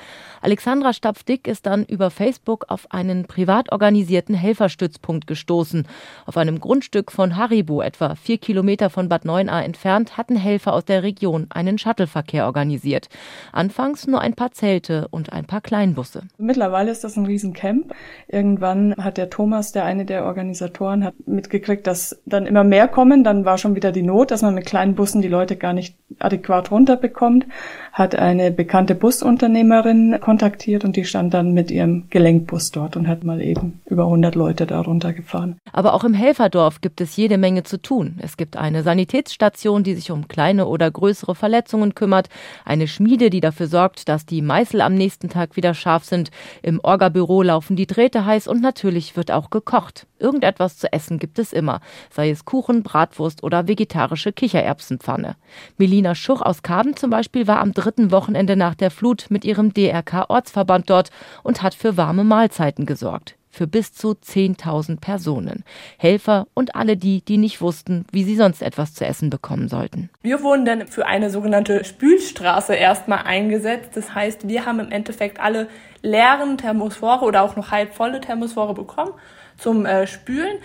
Alexandra 0.46 0.94
Stapfdick 0.94 1.48
ist 1.48 1.66
dann 1.66 1.86
über 1.86 2.12
Facebook 2.12 2.66
auf 2.68 2.92
einen 2.92 3.26
privat 3.26 3.72
organisierten 3.72 4.36
Helferstützpunkt 4.36 5.26
gestoßen. 5.26 5.88
Auf 6.28 6.38
einem 6.38 6.60
Grundstück 6.60 7.12
von 7.12 7.36
Haribo, 7.36 7.82
etwa 7.82 8.14
vier 8.14 8.38
Kilometer 8.38 8.92
von 8.92 9.10
Bad 9.10 9.26
Neuenahr 9.26 9.66
entfernt, 9.66 10.18
hatten 10.18 10.36
Helfer 10.36 10.74
aus 10.74 10.86
der 10.86 11.02
Region 11.02 11.48
einen 11.50 11.80
Shuttleverkehr 11.80 12.46
organisiert. 12.46 13.10
Anfangs 13.54 14.06
nur 14.06 14.22
ein 14.22 14.36
paar 14.36 14.52
Zelte 14.52 15.08
und 15.10 15.34
ein 15.34 15.46
paar 15.46 15.62
Kleinbusse. 15.62 16.22
Mittlerweile 16.38 16.92
ist 16.92 17.04
das 17.04 17.18
ein 17.18 17.26
Riesencamp. 17.26 17.96
Irgendwann 18.28 18.94
hat 18.98 19.18
der 19.18 19.32
Thomas, 19.32 19.72
der 19.72 19.86
eine 19.86 20.06
der 20.06 20.26
Organisatoren, 20.26 21.04
hat 21.04 21.16
mitgekriegt, 21.26 21.88
dass 21.88 22.22
dann 22.28 22.46
immer 22.46 22.64
mehr 22.64 22.88
kommen. 22.88 23.24
Dann 23.24 23.46
war 23.46 23.58
schon 23.58 23.76
wieder 23.76 23.92
die 23.92 24.04
Not, 24.04 24.30
dass 24.30 24.44
man 24.44 24.54
mit 24.54 24.68
kleinen 24.68 24.94
Bussen 24.94 25.24
die 25.24 25.28
Leute 25.28 25.56
gar 25.56 25.74
nicht 25.74 25.96
adäquat 26.20 26.70
runterbekommt. 26.70 27.48
Hat 27.92 28.14
eine 28.14 28.52
bekannte 28.52 28.94
Busunternehmerin 28.94 30.20
kontaktiert 30.22 30.35
und 30.84 30.96
die 30.96 31.06
stand 31.06 31.34
dann 31.34 31.54
mit 31.54 31.72
ihrem 31.72 32.10
Gelenkbus 32.10 32.72
dort 32.72 32.96
und 32.96 33.08
hat 33.08 33.24
mal 33.24 33.42
eben 33.42 33.82
über 33.86 34.04
100 34.04 34.36
Leute 34.36 34.66
darunter 34.66 35.14
gefahren. 35.14 35.58
Aber 35.72 35.94
auch 35.94 36.04
im 36.04 36.14
Helferdorf 36.14 36.82
gibt 36.82 37.02
es 37.02 37.16
jede 37.16 37.38
Menge 37.38 37.64
zu 37.64 37.82
tun. 37.82 38.20
Es 38.22 38.38
gibt 38.38 38.58
eine 38.58 38.84
Sanitätsstation, 38.84 39.84
die 39.84 39.96
sich 39.96 40.12
um 40.12 40.28
kleine 40.28 40.68
oder 40.68 40.90
größere 40.90 41.36
Verletzungen 41.36 41.96
kümmert, 41.96 42.30
eine 42.64 42.88
Schmiede, 42.88 43.30
die 43.30 43.42
dafür 43.42 43.68
sorgt, 43.68 44.10
dass 44.10 44.26
die 44.26 44.42
Meißel 44.42 44.82
am 44.82 44.96
nächsten 44.96 45.30
Tag 45.30 45.56
wieder 45.56 45.74
scharf 45.74 46.06
sind. 46.06 46.32
Im 46.62 46.80
Orgabüro 46.82 47.42
laufen 47.42 47.76
die 47.76 47.88
Drähte 47.88 48.26
heiß 48.26 48.48
und 48.48 48.62
natürlich 48.62 49.16
wird 49.18 49.32
auch 49.32 49.50
gekocht. 49.50 50.08
Irgendetwas 50.18 50.78
zu 50.78 50.92
essen 50.94 51.20
gibt 51.20 51.40
es 51.40 51.52
immer, 51.52 51.82
sei 52.10 52.30
es 52.30 52.46
Kuchen, 52.46 52.84
Bratwurst 52.84 53.44
oder 53.44 53.68
vegetarische 53.68 54.32
Kichererbsenpfanne. 54.32 55.36
Melina 55.78 56.16
Schuch 56.16 56.42
aus 56.42 56.64
Kaben 56.64 56.96
zum 56.96 57.10
Beispiel 57.10 57.48
war 57.48 57.60
am 57.60 57.74
dritten 57.74 58.12
Wochenende 58.12 58.56
nach 58.56 58.76
der 58.76 58.92
Flut 58.92 59.26
mit 59.30 59.44
ihrem 59.44 59.74
DRK 59.74 60.25
Ortsverband 60.30 60.90
dort 60.90 61.12
und 61.44 61.62
hat 61.62 61.74
für 61.74 61.98
warme 61.98 62.24
Mahlzeiten 62.24 62.86
gesorgt. 62.86 63.36
Für 63.50 63.68
bis 63.68 63.94
zu 63.94 64.10
10.000 64.10 65.00
Personen. 65.00 65.64
Helfer 65.98 66.46
und 66.54 66.76
alle 66.76 66.98
die, 66.98 67.24
die 67.24 67.38
nicht 67.38 67.62
wussten, 67.62 68.06
wie 68.12 68.26
sie 68.26 68.36
sonst 68.36 68.62
etwas 68.62 68.94
zu 68.94 69.06
essen 69.06 69.30
bekommen 69.30 69.70
sollten. 69.70 70.10
Wir 70.24 70.44
wurden 70.44 70.66
dann 70.66 70.88
für 70.88 71.06
eine 71.06 71.30
sogenannte 71.30 71.86
Spülstraße 71.86 72.76
erstmal 72.76 73.20
eingesetzt. 73.24 73.92
Das 73.94 74.14
heißt, 74.14 74.50
wir 74.50 74.66
haben 74.66 74.82
im 74.82 74.92
Endeffekt 74.92 75.40
alle 75.40 75.70
leeren 76.02 76.58
Thermosphore 76.58 77.24
oder 77.24 77.44
auch 77.44 77.56
noch 77.56 77.72
halb 77.72 77.94
volle 77.94 78.20
Thermosphore 78.20 78.74
bekommen 78.74 79.14
zum 79.58 79.86
äh, 79.86 80.06
Spülen. 80.08 80.58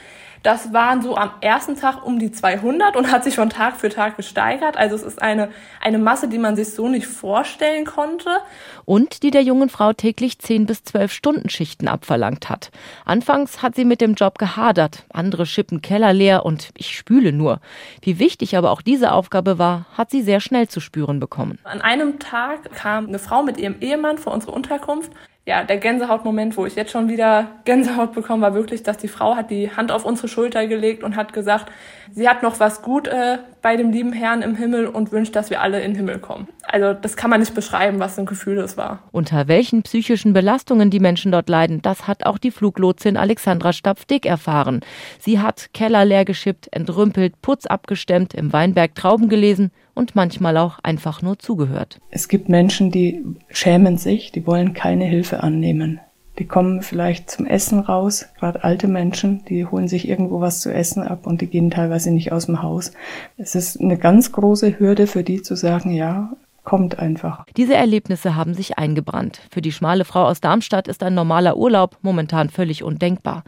Das 0.42 0.72
waren 0.72 1.02
so 1.02 1.16
am 1.16 1.30
ersten 1.42 1.76
Tag 1.76 2.04
um 2.04 2.18
die 2.18 2.32
200 2.32 2.96
und 2.96 3.12
hat 3.12 3.24
sich 3.24 3.34
schon 3.34 3.50
Tag 3.50 3.76
für 3.76 3.90
Tag 3.90 4.16
gesteigert. 4.16 4.76
Also 4.78 4.96
es 4.96 5.02
ist 5.02 5.20
eine, 5.20 5.50
eine 5.82 5.98
Masse, 5.98 6.28
die 6.28 6.38
man 6.38 6.56
sich 6.56 6.72
so 6.72 6.88
nicht 6.88 7.06
vorstellen 7.06 7.84
konnte. 7.84 8.30
Und 8.86 9.22
die 9.22 9.30
der 9.30 9.42
jungen 9.42 9.68
Frau 9.68 9.92
täglich 9.92 10.38
10 10.38 10.64
bis 10.64 10.82
12 10.84 11.12
Stunden 11.12 11.50
Schichten 11.50 11.88
abverlangt 11.88 12.48
hat. 12.48 12.70
Anfangs 13.04 13.62
hat 13.62 13.74
sie 13.74 13.84
mit 13.84 14.00
dem 14.00 14.14
Job 14.14 14.38
gehadert. 14.38 15.04
Andere 15.12 15.44
schippen 15.44 15.82
Keller 15.82 16.14
leer 16.14 16.46
und 16.46 16.70
ich 16.74 16.96
spüle 16.96 17.32
nur. 17.32 17.60
Wie 18.00 18.18
wichtig 18.18 18.56
aber 18.56 18.70
auch 18.70 18.80
diese 18.80 19.12
Aufgabe 19.12 19.58
war, 19.58 19.84
hat 19.92 20.10
sie 20.10 20.22
sehr 20.22 20.40
schnell 20.40 20.68
zu 20.68 20.80
spüren 20.80 21.20
bekommen. 21.20 21.58
An 21.64 21.82
einem 21.82 22.18
Tag 22.18 22.72
kam 22.74 23.08
eine 23.08 23.18
Frau 23.18 23.42
mit 23.42 23.58
ihrem 23.58 23.76
Ehemann 23.80 24.16
vor 24.16 24.32
unsere 24.32 24.52
Unterkunft 24.52 25.12
ja, 25.50 25.64
der 25.64 25.78
Gänsehautmoment, 25.78 26.56
wo 26.56 26.64
ich 26.64 26.76
jetzt 26.76 26.92
schon 26.92 27.08
wieder 27.08 27.48
Gänsehaut 27.64 28.12
bekomme, 28.12 28.42
war 28.42 28.54
wirklich, 28.54 28.84
dass 28.84 28.98
die 28.98 29.08
Frau 29.08 29.34
hat 29.34 29.50
die 29.50 29.68
Hand 29.72 29.90
auf 29.90 30.04
unsere 30.04 30.28
Schulter 30.28 30.68
gelegt 30.68 31.02
und 31.02 31.16
hat 31.16 31.32
gesagt, 31.32 31.72
sie 32.12 32.28
hat 32.28 32.42
noch 32.42 32.60
was 32.60 32.82
gut 32.82 33.08
äh, 33.08 33.38
bei 33.62 33.76
dem 33.76 33.90
lieben 33.90 34.12
Herrn 34.12 34.42
im 34.42 34.54
Himmel 34.54 34.86
und 34.86 35.12
wünscht, 35.12 35.36
dass 35.36 35.50
wir 35.50 35.60
alle 35.60 35.80
in 35.80 35.92
den 35.92 35.96
Himmel 35.96 36.18
kommen. 36.18 36.48
Also 36.62 36.92
das 36.94 37.16
kann 37.16 37.30
man 37.30 37.40
nicht 37.40 37.54
beschreiben, 37.54 37.98
was 37.98 38.14
für 38.14 38.22
ein 38.22 38.26
Gefühl 38.26 38.56
das 38.56 38.76
war. 38.76 39.00
Unter 39.12 39.48
welchen 39.48 39.82
psychischen 39.82 40.32
Belastungen 40.32 40.90
die 40.90 41.00
Menschen 41.00 41.32
dort 41.32 41.48
leiden, 41.48 41.82
das 41.82 42.06
hat 42.06 42.26
auch 42.26 42.38
die 42.38 42.50
Fluglotsin 42.50 43.16
Alexandra 43.16 43.72
Stapfdick 43.72 44.26
erfahren. 44.26 44.80
Sie 45.18 45.40
hat 45.40 45.70
Keller 45.74 46.04
leer 46.04 46.24
geschippt, 46.24 46.68
entrümpelt, 46.72 47.40
Putz 47.42 47.66
abgestemmt, 47.66 48.34
im 48.34 48.52
Weinberg 48.52 48.94
Trauben 48.94 49.28
gelesen 49.28 49.70
und 49.94 50.14
manchmal 50.14 50.56
auch 50.56 50.78
einfach 50.82 51.22
nur 51.22 51.38
zugehört. 51.38 51.98
Es 52.10 52.28
gibt 52.28 52.48
Menschen, 52.48 52.90
die 52.90 53.24
schämen 53.48 53.98
sich, 53.98 54.32
die 54.32 54.46
wollen 54.46 54.72
keine 54.72 55.04
Hilfe 55.04 55.42
annehmen. 55.42 56.00
Die 56.40 56.46
kommen 56.46 56.80
vielleicht 56.80 57.30
zum 57.30 57.44
Essen 57.44 57.80
raus, 57.80 58.24
gerade 58.38 58.64
alte 58.64 58.88
Menschen, 58.88 59.44
die 59.44 59.66
holen 59.66 59.88
sich 59.88 60.08
irgendwo 60.08 60.40
was 60.40 60.60
zu 60.60 60.72
essen 60.72 61.02
ab 61.02 61.26
und 61.26 61.42
die 61.42 61.48
gehen 61.48 61.70
teilweise 61.70 62.10
nicht 62.10 62.32
aus 62.32 62.46
dem 62.46 62.62
Haus. 62.62 62.92
Es 63.36 63.54
ist 63.54 63.78
eine 63.78 63.98
ganz 63.98 64.32
große 64.32 64.78
Hürde 64.78 65.06
für 65.06 65.22
die 65.22 65.42
zu 65.42 65.54
sagen, 65.54 65.90
ja, 65.90 66.32
kommt 66.64 66.98
einfach. 66.98 67.44
Diese 67.56 67.74
Erlebnisse 67.74 68.36
haben 68.36 68.54
sich 68.54 68.78
eingebrannt. 68.78 69.40
Für 69.50 69.62
die 69.62 69.72
schmale 69.72 70.04
Frau 70.04 70.24
aus 70.24 70.40
Darmstadt 70.40 70.88
ist 70.88 71.02
ein 71.02 71.14
normaler 71.14 71.56
Urlaub 71.56 71.98
momentan 72.02 72.50
völlig 72.50 72.82
undenkbar. 72.82 73.44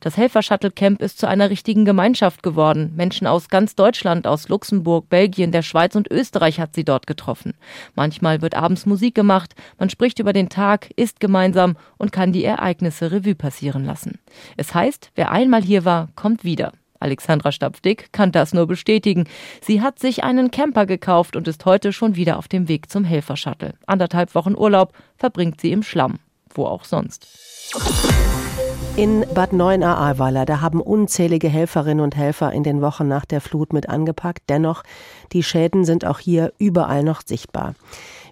Das 0.00 0.16
Helfer-Shuttle-Camp 0.16 1.00
ist 1.00 1.18
zu 1.18 1.28
einer 1.28 1.50
richtigen 1.50 1.84
Gemeinschaft 1.84 2.42
geworden. 2.42 2.92
Menschen 2.96 3.26
aus 3.26 3.48
ganz 3.48 3.74
Deutschland, 3.74 4.26
aus 4.26 4.48
Luxemburg, 4.48 5.08
Belgien, 5.08 5.52
der 5.52 5.62
Schweiz 5.62 5.94
und 5.94 6.10
Österreich 6.10 6.60
hat 6.60 6.74
sie 6.74 6.84
dort 6.84 7.06
getroffen. 7.06 7.54
Manchmal 7.94 8.42
wird 8.42 8.54
abends 8.54 8.86
Musik 8.86 9.14
gemacht, 9.14 9.54
man 9.78 9.90
spricht 9.90 10.18
über 10.18 10.32
den 10.32 10.48
Tag, 10.48 10.90
isst 10.96 11.20
gemeinsam 11.20 11.76
und 11.98 12.12
kann 12.12 12.32
die 12.32 12.44
Ereignisse 12.44 13.12
Revue 13.12 13.34
passieren 13.34 13.84
lassen. 13.84 14.18
Es 14.56 14.74
heißt, 14.74 15.10
wer 15.14 15.30
einmal 15.30 15.62
hier 15.62 15.84
war, 15.84 16.08
kommt 16.14 16.44
wieder. 16.44 16.72
Alexandra 17.00 17.52
Stapfdick 17.52 18.12
kann 18.12 18.32
das 18.32 18.54
nur 18.54 18.66
bestätigen. 18.66 19.24
Sie 19.60 19.82
hat 19.82 19.98
sich 19.98 20.24
einen 20.24 20.50
Camper 20.50 20.86
gekauft 20.86 21.36
und 21.36 21.48
ist 21.48 21.64
heute 21.64 21.92
schon 21.92 22.16
wieder 22.16 22.38
auf 22.38 22.48
dem 22.48 22.68
Weg 22.68 22.90
zum 22.90 23.04
Helfershuttle. 23.04 23.74
Anderthalb 23.86 24.34
Wochen 24.34 24.54
Urlaub 24.54 24.92
verbringt 25.16 25.60
sie 25.60 25.72
im 25.72 25.82
Schlamm. 25.82 26.18
Wo 26.54 26.66
auch 26.66 26.84
sonst. 26.84 27.26
In 28.96 29.26
Bad 29.34 29.52
Neuenahr-Ahrweiler, 29.52 30.46
da 30.46 30.62
haben 30.62 30.80
unzählige 30.80 31.48
Helferinnen 31.48 32.02
und 32.02 32.16
Helfer 32.16 32.52
in 32.52 32.62
den 32.62 32.80
Wochen 32.80 33.06
nach 33.06 33.26
der 33.26 33.42
Flut 33.42 33.74
mit 33.74 33.90
angepackt. 33.90 34.44
Dennoch, 34.48 34.84
die 35.32 35.42
Schäden 35.42 35.84
sind 35.84 36.06
auch 36.06 36.18
hier 36.18 36.54
überall 36.56 37.02
noch 37.02 37.20
sichtbar. 37.22 37.74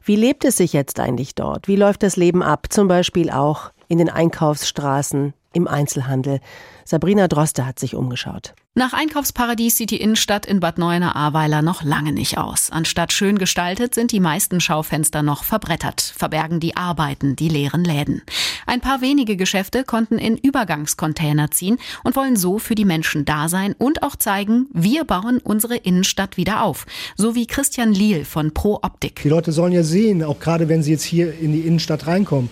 Wie 0.03 0.17
lebt 0.17 0.45
es 0.45 0.57
sich 0.57 0.73
jetzt 0.73 1.01
eigentlich 1.01 1.35
dort? 1.35 1.69
Wie 1.69 1.77
läuft 1.77 2.03
das 2.03 2.17
Leben 2.17 2.43
ab? 2.43 2.67
Zum 2.71 2.89
Beispiel 2.89 3.29
auch 3.29 3.73
in 3.89 3.99
den 3.99 4.09
Einkaufsstraßen, 4.09 5.35
im 5.55 5.67
Einzelhandel. 5.67 6.41
Sabrina 6.85 7.29
Droste 7.29 7.67
hat 7.67 7.79
sich 7.79 7.95
umgeschaut. 7.95 8.55
Nach 8.75 8.93
Einkaufsparadies 8.93 9.77
sieht 9.77 9.91
die 9.91 10.01
Innenstadt 10.01 10.45
in 10.47 10.59
Bad 10.59 10.79
Neuenahr-Ahrweiler 10.79 11.63
noch 11.63 11.83
lange 11.85 12.13
nicht 12.13 12.39
aus. 12.39 12.71
Anstatt 12.71 13.13
schön 13.13 13.39
gestaltet 13.39 13.95
sind 13.95 14.11
die 14.11 14.21
meisten 14.21 14.61
Schaufenster 14.61 15.23
noch 15.23 15.45
verbrettert, 15.45 16.01
verbergen 16.01 16.59
die 16.59 16.77
Arbeiten, 16.77 17.37
die 17.37 17.49
leeren 17.49 17.85
Läden. 17.85 18.23
Ein 18.67 18.81
paar 18.81 19.01
wenige 19.01 19.37
Geschäfte 19.37 19.85
konnten 19.85 20.19
in 20.19 20.37
Übergangscontainer 20.37 21.53
ziehen 21.53 21.79
und 22.03 22.17
wollen 22.17 22.37
so 22.37 22.59
für 22.59 22.75
die 22.75 22.85
Menschen 22.85 23.25
da 23.25 23.49
sein 23.49 23.75
und 23.79 24.03
auch 24.03 24.17
zeigen, 24.17 24.67
wir 24.73 25.05
bauen 25.05 25.39
unsere 25.39 25.77
Innenstadt 25.77 26.37
wieder 26.37 26.65
auf. 26.65 26.85
So 27.17 27.37
wie 27.37 27.47
Christian 27.47 27.93
Liel 27.93 28.25
von 28.25 28.53
Pro 28.53 28.81
Optik. 28.83 29.23
Die 29.23 29.29
Leute 29.29 29.53
sollen 29.53 29.73
ja 29.73 29.85
sehen, 29.85 30.25
auch 30.25 30.41
gerade 30.41 30.69
wenn 30.69 30.83
sie 30.83 30.91
jetzt 30.91 31.05
hier 31.05 31.39
in 31.39 31.53
die 31.53 31.61
Innenstadt 31.61 32.09
reinkommen, 32.09 32.51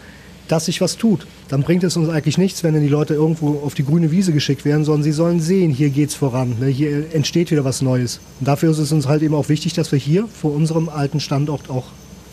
dass 0.48 0.66
sich 0.66 0.80
was 0.80 0.96
tut. 0.96 1.26
Dann 1.48 1.62
bringt 1.62 1.84
es 1.84 1.96
uns 1.96 2.08
eigentlich 2.08 2.38
nichts, 2.38 2.62
wenn 2.62 2.74
dann 2.74 2.82
die 2.82 2.88
Leute 2.88 3.14
irgendwo 3.14 3.60
auf 3.64 3.74
die 3.74 3.84
grüne 3.84 4.10
Wiese 4.10 4.32
geschickt 4.32 4.64
werden, 4.64 4.84
sondern 4.84 5.02
sie 5.02 5.12
sollen 5.12 5.40
sehen, 5.40 5.70
hier 5.70 5.90
geht's 5.90 6.14
voran, 6.14 6.56
ne? 6.60 6.66
hier 6.66 7.14
entsteht 7.14 7.50
wieder 7.50 7.64
was 7.64 7.82
Neues. 7.82 8.20
Und 8.40 8.48
dafür 8.48 8.70
ist 8.70 8.78
es 8.78 8.92
uns 8.92 9.06
halt 9.06 9.22
eben 9.22 9.34
auch 9.34 9.48
wichtig, 9.48 9.72
dass 9.74 9.92
wir 9.92 9.98
hier 9.98 10.28
vor 10.28 10.52
unserem 10.52 10.88
alten 10.88 11.20
Standort 11.20 11.70
auch 11.70 11.86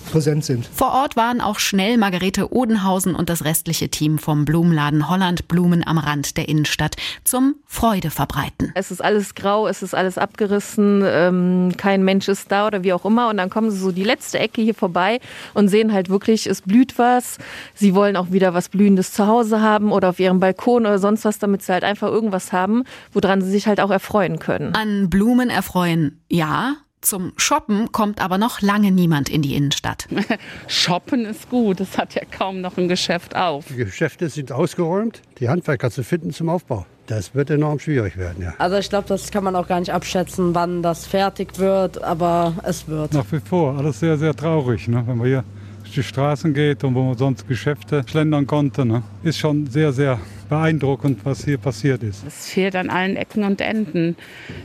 präsent 0.06 0.44
sind. 0.44 0.68
Vor 0.74 0.92
Ort 0.92 1.16
waren 1.16 1.42
auch 1.42 1.60
schnell 1.60 1.98
Margarete 1.98 2.54
Odenhausen 2.54 3.16
und 3.16 3.30
das 3.30 3.46
restliche 3.46 3.90
Team 3.90 4.18
vom 4.18 4.46
Blumenladen 4.46 5.10
Holland 5.10 5.48
Blumen 5.48 5.86
am 5.86 5.98
Rand 5.98 6.38
der 6.38 6.50
Innenstadt 6.50 6.96
zum 7.24 7.56
Freude 7.66 8.10
verbreiten. 8.10 8.72
Es 8.76 8.92
ist 8.92 9.04
alles 9.04 9.36
grau, 9.36 9.68
es 9.68 9.84
ist 9.84 9.94
alles 9.94 10.18
abgerissen, 10.18 11.04
ähm, 11.06 11.74
kein 11.78 12.04
Mensch 12.04 12.28
ist 12.28 12.52
da 12.52 12.68
oder 12.68 12.84
wie 12.84 12.94
auch 12.94 13.06
immer. 13.06 13.30
Und 13.30 13.38
dann 13.38 13.50
kommen 13.50 13.72
sie 13.72 13.78
so 13.78 13.92
die 13.92 14.04
letzte 14.04 14.40
Ecke 14.40 14.62
hier 14.62 14.76
vorbei 14.76 15.20
und 15.54 15.68
sehen 15.68 15.94
halt 15.94 16.10
wirklich, 16.10 16.48
es 16.48 16.62
blüht 16.62 16.98
was. 16.98 17.38
Sie 17.76 17.94
wollen 17.96 18.16
auch 18.16 18.32
wieder 18.32 18.54
was 18.54 18.70
Blühendes 18.70 19.14
zu 19.14 19.28
Hause 19.28 19.62
haben 19.62 19.92
oder 19.92 20.10
auf 20.10 20.20
ihrem 20.20 20.40
Balkon 20.40 20.86
oder 20.86 21.00
sonst 21.00 21.26
was, 21.26 21.40
damit 21.40 21.62
sie 21.62 21.74
halt 21.74 21.84
einfach 21.84 22.10
irgendwas 22.10 22.52
haben, 22.52 22.84
woran 23.14 23.42
sie 23.42 23.52
sich 23.52 23.68
halt 23.68 23.80
auch 23.80 23.92
erfreuen 23.92 24.40
können. 24.40 24.76
An 24.76 25.10
Blumen 25.10 25.50
erfreuen, 25.50 26.20
ja, 26.30 26.76
zum 27.02 27.34
Shoppen 27.38 27.92
kommt 27.92 28.22
aber 28.22 28.38
noch 28.38 28.62
lange 28.62 28.92
niemand 28.92 29.30
in 29.30 29.42
die 29.42 29.56
Innenstadt. 29.56 30.08
Shoppen 30.68 31.26
ist 31.26 31.50
gut, 31.50 31.80
es 31.80 31.98
hat 31.98 32.16
ja 32.16 32.24
kaum 32.30 32.62
noch 32.62 32.78
ein 32.78 32.88
Geschäft 32.88 33.36
auf. 33.36 33.66
Die 33.70 33.76
Geschäfte 33.76 34.30
sind 34.30 34.52
ausgeräumt, 34.52 35.22
die 35.40 35.50
Handwerker 35.50 35.92
zu 35.92 36.04
finden 36.04 36.32
zum 36.32 36.50
Aufbau. 36.50 36.86
Das 37.08 37.34
wird 37.34 37.50
enorm 37.50 37.80
schwierig 37.80 38.18
werden, 38.18 38.44
ja. 38.44 38.54
Also 38.60 38.78
ich 38.78 38.90
glaube, 38.90 39.08
das 39.08 39.32
kann 39.32 39.44
man 39.44 39.56
auch 39.56 39.68
gar 39.68 39.80
nicht 39.80 39.92
abschätzen, 39.92 40.54
wann 40.54 40.84
das 40.84 41.08
fertig 41.08 41.58
wird, 41.58 42.04
aber 42.04 42.54
es 42.64 42.88
wird. 42.88 43.14
Nach 43.14 43.32
wie 43.32 43.40
vor, 43.40 43.78
alles 43.78 44.00
sehr, 44.00 44.18
sehr 44.18 44.36
traurig, 44.36 44.88
ne? 44.88 45.04
wenn 45.08 45.18
man 45.18 45.28
hier 45.28 45.44
durch 45.82 45.96
die 45.96 46.04
Straßen 46.04 46.54
geht 46.54 46.84
und 46.84 46.94
wo 46.94 47.04
man 47.04 47.18
sonst 47.18 47.48
Geschäfte 47.48 48.04
schlendern 48.08 48.46
konnte. 48.46 48.86
Ne? 48.86 49.02
Ist 49.24 49.40
schon 49.40 49.66
sehr, 49.68 49.92
sehr 49.92 50.20
beeindruckend, 50.50 51.24
was 51.24 51.46
hier 51.46 51.58
passiert 51.58 52.04
ist. 52.04 52.26
Es 52.26 52.50
fehlt 52.50 52.76
an 52.76 52.90
allen 52.90 53.16
Ecken 53.16 53.44
und 53.44 53.62
Enden. 53.62 54.16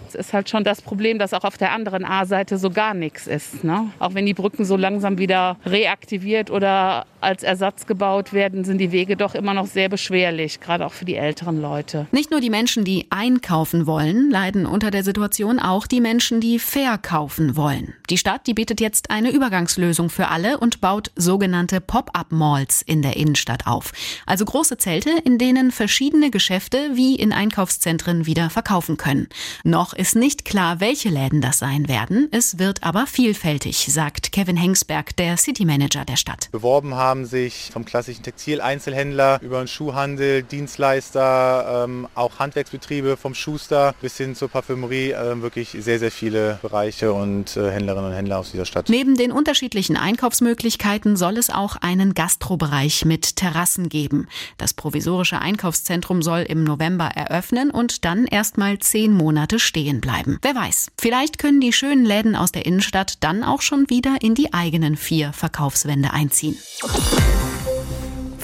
Es 0.09 0.15
ist 0.15 0.33
halt 0.33 0.49
schon 0.49 0.65
das 0.65 0.83
Problem, 0.83 1.19
dass 1.19 1.33
auch 1.33 1.45
auf 1.45 1.57
der 1.57 1.73
anderen 1.73 2.05
A-Seite 2.05 2.59
so 2.59 2.71
gar 2.71 2.95
nichts 2.95 3.27
ist. 3.27 3.63
Ne? 3.63 3.91
Auch 3.99 4.15
wenn 4.15 4.27
die 4.27 4.35
Brücken 4.35 4.65
so 4.65 4.77
langsam 4.77 5.19
wieder 5.19 5.59
reaktiviert 5.65 6.51
oder 6.51 7.07
als 7.21 7.43
Ersatz 7.43 7.87
gebaut 7.87 8.33
werden, 8.33 8.65
sind 8.65 8.79
die 8.79 8.93
Wege 8.93 9.17
doch 9.17 9.35
immer 9.35 9.55
noch 9.55 9.67
sehr 9.67 9.89
beschwerlich, 9.89 10.61
gerade 10.61 10.85
auch 10.87 10.93
für 10.93 11.05
die 11.05 11.17
älteren 11.17 11.61
Leute. 11.61 12.07
Nicht 12.13 12.31
nur 12.31 12.41
die 12.41 12.51
Menschen, 12.51 12.85
die 12.85 13.07
einkaufen 13.11 13.87
wollen, 13.87 14.31
leiden 14.31 14.67
unter 14.67 14.91
der 14.91 15.03
Situation 15.03 15.59
auch 15.59 15.87
die 15.87 16.01
Menschen, 16.01 16.41
die 16.41 16.59
verkaufen 16.59 17.57
wollen. 17.57 17.95
Die 18.11 18.19
Stadt, 18.19 18.47
die 18.47 18.53
bietet 18.53 18.83
jetzt 18.83 19.11
eine 19.11 19.31
Übergangslösung 19.31 20.11
für 20.11 20.29
alle 20.29 20.59
und 20.59 20.83
baut 20.83 21.11
sogenannte 21.17 21.81
Pop-up-Malls 21.81 22.83
in 22.83 23.01
der 23.01 23.17
Innenstadt 23.17 23.67
auf. 23.67 23.93
Also 24.27 24.45
große 24.45 24.77
Zelte, 24.77 25.11
in 25.25 25.39
denen 25.39 25.71
verschiedene 25.71 26.31
Geschäfte 26.31 26.91
wie 26.93 27.15
in 27.15 27.33
Einkaufszentren 27.33 28.27
wieder 28.27 28.51
verkaufen 28.51 28.99
können. 28.99 29.29
Noch 29.63 29.95
ist 29.95 30.17
nicht 30.17 30.44
klar, 30.55 30.79
welche 30.81 31.09
Läden 31.09 31.41
das 31.41 31.59
sein 31.59 31.89
werden. 31.89 32.29
Es 32.31 32.59
wird 32.59 32.83
aber 32.85 33.07
vielfältig, 33.07 33.89
sagt 33.91 34.31
Kevin 34.31 34.57
Hengsberg, 34.57 35.17
der 35.17 35.37
City 35.37 35.65
Manager 35.65 36.05
der 36.05 36.17
Stadt. 36.17 36.49
Beworben 36.53 36.95
haben 36.95 37.27
sich 37.27 37.71
vom 37.73 37.85
klassischen 37.85 38.23
Textileinzelhändler 38.23 39.41
über 39.43 39.59
den 39.59 39.67
Schuhhandel, 39.69 40.43
Dienstleister, 40.45 41.85
ähm, 41.85 42.07
auch 42.15 42.39
Handwerksbetriebe 42.39 43.17
vom 43.17 43.35
Schuster 43.35 43.95
bis 44.01 44.17
hin 44.17 44.35
zur 44.35 44.49
Parfümerie 44.49 45.11
äh, 45.11 45.43
wirklich 45.43 45.77
sehr, 45.79 45.99
sehr 45.99 46.13
viele 46.13 46.61
Bereiche 46.63 47.13
und 47.13 47.57
äh, 47.57 47.71
Händlerinnen 47.71 48.11
und 48.11 48.17
Händler 48.17 48.39
aus 48.39 48.53
dieser 48.53 48.65
Stadt. 48.65 48.89
Neben 48.89 49.17
den 49.17 49.33
unterschiedlichen 49.33 49.97
Einkaufsmöglichkeiten 49.97 51.17
soll 51.17 51.37
es 51.37 51.51
auch 51.51 51.77
einen 51.77 52.15
Gastrobereich 52.15 53.05
mit 53.05 53.37
Terrassen 53.37 53.89
geben. 53.89 54.29
Das 54.57 54.73
provisorische 54.73 55.41
Einkaufs 55.41 55.75
Einkaufszentrum 55.75 56.23
soll 56.23 56.43
im 56.43 56.63
November 56.63 57.07
eröffnen 57.07 57.71
und 57.71 58.05
dann 58.05 58.27
erstmal 58.27 58.79
zehn 58.79 59.13
Monate 59.13 59.59
stehen 59.59 60.01
bleiben. 60.01 60.39
Wer 60.45 60.55
weiß, 60.55 60.89
vielleicht 60.99 61.39
können 61.39 61.59
die 61.63 61.73
schönen 61.73 62.05
Läden 62.05 62.37
aus 62.37 62.53
der 62.53 62.67
Innenstadt 62.67 63.25
dann 63.25 63.43
auch 63.43 63.63
schon 63.63 63.89
wieder 63.89 64.17
in 64.21 64.35
die 64.35 64.53
eigenen 64.53 64.95
vier 64.95 65.33
Verkaufswände 65.33 66.13
einziehen. 66.13 66.59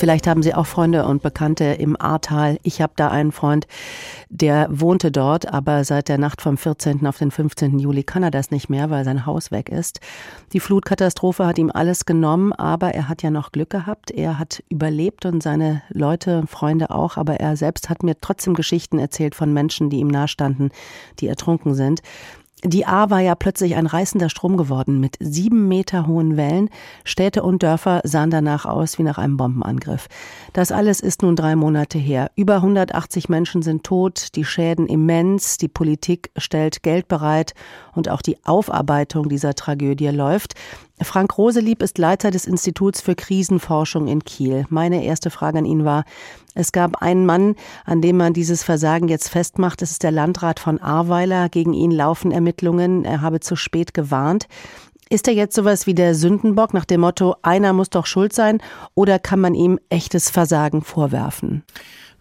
Vielleicht 0.00 0.26
haben 0.26 0.42
Sie 0.42 0.54
auch 0.54 0.64
Freunde 0.64 1.04
und 1.04 1.20
Bekannte 1.20 1.64
im 1.64 1.94
Ahrtal. 2.00 2.56
Ich 2.62 2.80
habe 2.80 2.94
da 2.96 3.10
einen 3.10 3.32
Freund, 3.32 3.66
der 4.30 4.66
wohnte 4.70 5.12
dort, 5.12 5.52
aber 5.52 5.84
seit 5.84 6.08
der 6.08 6.16
Nacht 6.16 6.40
vom 6.40 6.56
14. 6.56 7.06
auf 7.06 7.18
den 7.18 7.30
15. 7.30 7.78
Juli 7.78 8.02
kann 8.02 8.22
er 8.22 8.30
das 8.30 8.50
nicht 8.50 8.70
mehr, 8.70 8.88
weil 8.88 9.04
sein 9.04 9.26
Haus 9.26 9.50
weg 9.50 9.68
ist. 9.68 10.00
Die 10.54 10.60
Flutkatastrophe 10.60 11.44
hat 11.44 11.58
ihm 11.58 11.70
alles 11.70 12.06
genommen, 12.06 12.54
aber 12.54 12.94
er 12.94 13.10
hat 13.10 13.22
ja 13.22 13.28
noch 13.28 13.52
Glück 13.52 13.68
gehabt. 13.68 14.10
Er 14.10 14.38
hat 14.38 14.62
überlebt 14.70 15.26
und 15.26 15.42
seine 15.42 15.82
Leute, 15.90 16.46
Freunde 16.46 16.88
auch, 16.88 17.18
aber 17.18 17.34
er 17.34 17.58
selbst 17.58 17.90
hat 17.90 18.02
mir 18.02 18.18
trotzdem 18.18 18.54
Geschichten 18.54 18.98
erzählt 18.98 19.34
von 19.34 19.52
Menschen, 19.52 19.90
die 19.90 19.98
ihm 19.98 20.08
nahestanden, 20.08 20.70
die 21.18 21.28
ertrunken 21.28 21.74
sind. 21.74 22.00
Die 22.62 22.84
A 22.84 23.08
war 23.08 23.20
ja 23.20 23.34
plötzlich 23.34 23.74
ein 23.76 23.86
reißender 23.86 24.28
Strom 24.28 24.58
geworden 24.58 25.00
mit 25.00 25.16
sieben 25.18 25.66
Meter 25.66 26.06
hohen 26.06 26.36
Wellen. 26.36 26.68
Städte 27.04 27.42
und 27.42 27.62
Dörfer 27.62 28.02
sahen 28.04 28.30
danach 28.30 28.66
aus 28.66 28.98
wie 28.98 29.02
nach 29.02 29.16
einem 29.16 29.38
Bombenangriff. 29.38 30.08
Das 30.52 30.70
alles 30.70 31.00
ist 31.00 31.22
nun 31.22 31.36
drei 31.36 31.56
Monate 31.56 31.96
her. 31.96 32.30
Über 32.36 32.56
180 32.56 33.30
Menschen 33.30 33.62
sind 33.62 33.82
tot, 33.84 34.34
die 34.36 34.44
Schäden 34.44 34.86
immens, 34.88 35.56
die 35.56 35.68
Politik 35.68 36.30
stellt 36.36 36.82
Geld 36.82 37.08
bereit 37.08 37.54
und 37.94 38.10
auch 38.10 38.20
die 38.20 38.36
Aufarbeitung 38.44 39.30
dieser 39.30 39.54
Tragödie 39.54 40.08
läuft. 40.08 40.54
Frank 41.02 41.38
Roselieb 41.38 41.82
ist 41.82 41.98
Leiter 41.98 42.30
des 42.30 42.46
Instituts 42.46 43.00
für 43.00 43.14
Krisenforschung 43.14 44.06
in 44.06 44.22
Kiel. 44.22 44.66
Meine 44.68 45.04
erste 45.04 45.30
Frage 45.30 45.58
an 45.58 45.64
ihn 45.64 45.84
war, 45.84 46.04
es 46.54 46.72
gab 46.72 47.00
einen 47.00 47.24
Mann, 47.24 47.56
an 47.84 48.02
dem 48.02 48.16
man 48.16 48.32
dieses 48.32 48.62
Versagen 48.62 49.08
jetzt 49.08 49.28
festmacht. 49.28 49.80
Das 49.80 49.92
ist 49.92 50.02
der 50.02 50.10
Landrat 50.10 50.60
von 50.60 50.78
Ahrweiler. 50.78 51.48
Gegen 51.48 51.72
ihn 51.72 51.90
laufen 51.90 52.32
Ermittlungen. 52.32 53.04
Er 53.04 53.22
habe 53.22 53.40
zu 53.40 53.56
spät 53.56 53.94
gewarnt. 53.94 54.46
Ist 55.08 55.26
er 55.26 55.34
jetzt 55.34 55.56
sowas 55.56 55.86
wie 55.86 55.94
der 55.94 56.14
Sündenbock 56.14 56.72
nach 56.72 56.84
dem 56.84 57.00
Motto, 57.00 57.34
einer 57.42 57.72
muss 57.72 57.90
doch 57.90 58.06
schuld 58.06 58.32
sein, 58.32 58.62
oder 58.94 59.18
kann 59.18 59.40
man 59.40 59.56
ihm 59.56 59.80
echtes 59.88 60.30
Versagen 60.30 60.82
vorwerfen? 60.82 61.64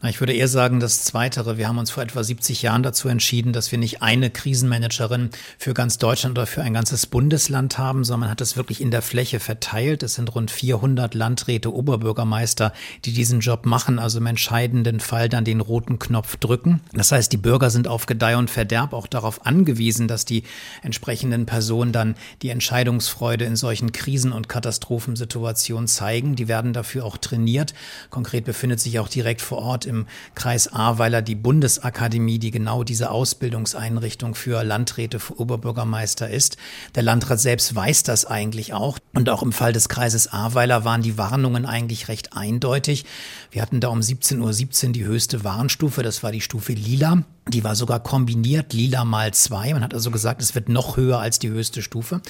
Na, 0.01 0.08
ich 0.08 0.22
würde 0.22 0.32
eher 0.32 0.48
sagen, 0.48 0.79
das 0.79 1.03
Zweitere. 1.03 1.58
Wir 1.58 1.68
haben 1.68 1.77
uns 1.77 1.91
vor 1.91 2.01
etwa 2.01 2.24
70 2.24 2.62
Jahren 2.62 2.84
dazu 2.84 3.10
entschieden, 3.10 3.51
dass 3.51 3.70
wir 3.74 3.77
nicht 3.77 4.01
eine 4.01 4.29
Krisenmanagerin 4.29 5.29
für 5.58 5.74
ganz 5.74 5.98
Deutschland 5.98 6.38
oder 6.38 6.48
für 6.48 6.62
ein 6.62 6.74
ganzes 6.74 7.06
Bundesland 7.06 7.77
haben, 7.77 8.06
sondern 8.06 8.22
man 8.22 8.29
hat 8.29 8.39
es 8.39 8.56
wirklich 8.56 8.79
in 8.79 8.91
der 8.91 9.01
Fläche 9.01 9.41
verteilt. 9.41 10.01
Es 10.01 10.13
sind 10.13 10.34
rund 10.34 10.51
400 10.51 11.15
Landräte, 11.15 11.74
Oberbürgermeister, 11.74 12.72
die 13.03 13.12
diesen 13.12 13.41
Job 13.41 13.65
machen, 13.65 14.00
also 14.00 14.20
im 14.20 14.27
entscheidenden 14.27 15.01
Fall 15.01 15.27
dann 15.27 15.44
den 15.44 15.60
roten 15.60 16.00
Knopf 16.00 16.38
drücken. 16.38 16.79
Das 16.94 17.12
heißt, 17.12 17.34
die 17.34 17.38
Bürger 17.38 17.70
sind 17.70 17.89
auf 17.89 18.06
Gedeih 18.06 18.38
und 18.38 18.50
Verderb 18.50 18.94
auch 18.94 19.06
darauf 19.06 19.46
angewiesen, 19.46 20.08
dass 20.08 20.24
die 20.24 20.44
entsprechenden 20.82 21.46
Personen 21.46 21.91
dann 21.91 22.15
die 22.41 22.51
Entscheidungsfreude 22.51 23.44
in 23.44 23.58
solchen 23.58 23.91
Krisen- 23.91 24.32
und 24.32 24.48
Katastrophensituationen 24.48 25.89
zeigen. 25.89 26.38
Die 26.38 26.48
werden 26.48 26.72
dafür 26.72 27.03
auch 27.03 27.18
trainiert. 27.18 27.74
Konkret 28.10 28.46
befindet 28.46 28.79
sich 28.79 28.98
auch 29.00 29.10
direkt 29.10 29.41
vor 29.41 29.58
Ort 29.58 29.88
im 29.89 30.05
Kreis 30.36 30.72
Ahrweiler 30.72 31.22
die 31.22 31.36
Bundesakademie, 31.36 32.39
die 32.39 32.51
genau 32.51 32.86
diese 32.86 33.12
Ausbildungseinrichtung 33.12 34.36
für 34.36 34.63
Landräte, 34.63 35.19
für 35.19 35.39
Oberbürgermeister 35.39 36.29
ist. 36.29 36.55
Der 36.96 37.03
Landrat 37.03 37.41
selbst 37.41 37.75
weiß 37.75 38.03
das 38.03 38.25
eigentlich 38.25 38.74
auch. 38.74 39.00
Und 39.13 39.29
auch 39.29 39.43
im 39.43 39.51
Fall 39.51 39.74
des 39.74 39.89
Kreises 39.89 40.31
Ahrweiler 40.31 40.86
waren 40.86 41.01
die 41.01 41.17
Warnungen 41.17 41.65
eigentlich 41.65 42.08
recht 42.08 42.31
eindeutig. 42.38 43.03
Wir 43.51 43.62
hatten 43.62 43.81
da 43.81 43.89
um 43.89 44.00
17.17 44.00 44.39
Uhr 44.39 44.53
17 44.53 44.93
die 44.93 45.03
höchste 45.03 45.43
Warnstufe, 45.43 46.03
das 46.03 46.24
war 46.24 46.31
die 46.31 46.41
Stufe 46.41 46.72
Lila. 46.74 47.24
Die 47.48 47.63
war 47.63 47.75
sogar 47.75 48.00
kombiniert, 48.00 48.74
lila 48.74 49.05
mal 49.05 49.34
zwei. 49.34 49.74
Man 49.74 49.84
hat 49.84 49.93
also 49.93 50.12
gesagt, 50.12 50.41
es 50.41 50.53
wird 50.53 50.69
noch 50.69 50.98
höher 50.98 51.19
als 51.19 51.39
die 51.39 51.50
höchste 51.50 51.81
Stufe. 51.81 52.22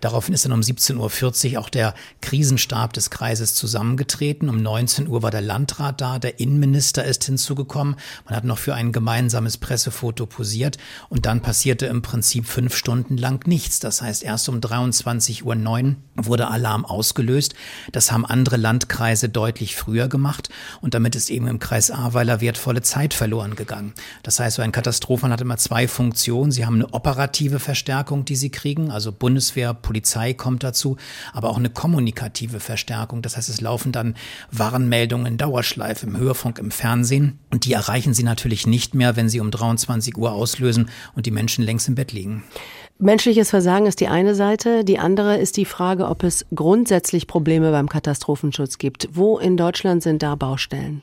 Daraufhin 0.00 0.34
ist 0.34 0.46
dann 0.46 0.52
um 0.52 0.60
17.40 0.60 1.52
Uhr 1.52 1.60
auch 1.60 1.68
der 1.68 1.94
Krisenstab 2.22 2.94
des 2.94 3.10
Kreises 3.10 3.54
zusammengetreten. 3.54 4.48
Um 4.48 4.62
19 4.62 5.08
Uhr 5.08 5.22
war 5.22 5.30
der 5.30 5.42
Landrat 5.42 6.00
da, 6.00 6.18
der 6.18 6.40
Innenminister 6.40 7.04
ist 7.04 7.24
hinzugekommen. 7.24 7.96
Man 8.24 8.34
hat 8.34 8.44
noch 8.44 8.56
für 8.56 8.74
ein 8.74 8.92
gemeinsames 8.92 9.58
Pressefoto 9.58 10.24
posiert 10.24 10.78
und 11.10 11.26
dann 11.26 11.42
passierte 11.42 11.86
im 11.86 12.00
Prinzip 12.00 12.46
fünf 12.46 12.74
Stunden 12.74 13.18
lang 13.18 13.46
nichts. 13.46 13.78
Das 13.78 14.00
heißt, 14.00 14.22
erst 14.22 14.48
um 14.48 14.60
23.09 14.60 15.44
Uhr 15.44 15.96
wurde 16.14 16.48
Alarm 16.48 16.86
ausgelöst. 16.86 17.54
Das 17.92 18.10
haben 18.10 18.24
andere 18.24 18.56
Landkreise 18.56 19.28
deutlich 19.28 19.76
früher 19.76 20.08
gemacht 20.08 20.48
und 20.80 20.94
damit 20.94 21.14
ist 21.14 21.28
eben 21.28 21.46
im 21.46 21.58
Kreis 21.58 21.90
Ahrweiler 21.90 22.40
wertvolle 22.40 22.80
Zeit 22.80 23.12
verloren 23.12 23.54
gegangen. 23.54 23.92
Das 24.22 24.40
heißt, 24.40 24.51
ein 24.60 24.72
Katastrophen 24.72 25.32
hat 25.32 25.40
immer 25.40 25.56
zwei 25.56 25.88
Funktionen. 25.88 26.52
Sie 26.52 26.66
haben 26.66 26.74
eine 26.74 26.92
operative 26.92 27.58
Verstärkung, 27.58 28.26
die 28.26 28.36
sie 28.36 28.50
kriegen, 28.50 28.90
also 28.90 29.12
Bundeswehr, 29.12 29.72
Polizei 29.72 30.34
kommt 30.34 30.62
dazu, 30.62 30.98
aber 31.32 31.48
auch 31.48 31.56
eine 31.56 31.70
kommunikative 31.70 32.60
Verstärkung. 32.60 33.22
Das 33.22 33.38
heißt, 33.38 33.48
es 33.48 33.62
laufen 33.62 33.92
dann 33.92 34.16
Warnmeldungen 34.50 35.26
in 35.26 35.38
Dauerschleife 35.38 36.06
im 36.06 36.18
Hörfunk, 36.18 36.58
im 36.58 36.70
Fernsehen 36.70 37.38
und 37.50 37.64
die 37.64 37.72
erreichen 37.72 38.12
sie 38.12 38.24
natürlich 38.24 38.66
nicht 38.66 38.94
mehr, 38.94 39.16
wenn 39.16 39.30
sie 39.30 39.40
um 39.40 39.50
23 39.50 40.18
Uhr 40.18 40.32
auslösen 40.32 40.90
und 41.14 41.24
die 41.24 41.30
Menschen 41.30 41.64
längst 41.64 41.88
im 41.88 41.94
Bett 41.94 42.12
liegen. 42.12 42.42
Menschliches 42.98 43.50
Versagen 43.50 43.86
ist 43.86 44.00
die 44.00 44.08
eine 44.08 44.34
Seite. 44.34 44.84
Die 44.84 44.98
andere 44.98 45.38
ist 45.38 45.56
die 45.56 45.64
Frage, 45.64 46.06
ob 46.06 46.22
es 46.22 46.46
grundsätzlich 46.54 47.26
Probleme 47.26 47.72
beim 47.72 47.88
Katastrophenschutz 47.88 48.78
gibt. 48.78 49.08
Wo 49.12 49.38
in 49.38 49.56
Deutschland 49.56 50.02
sind 50.02 50.22
da 50.22 50.36
Baustellen? 50.36 51.02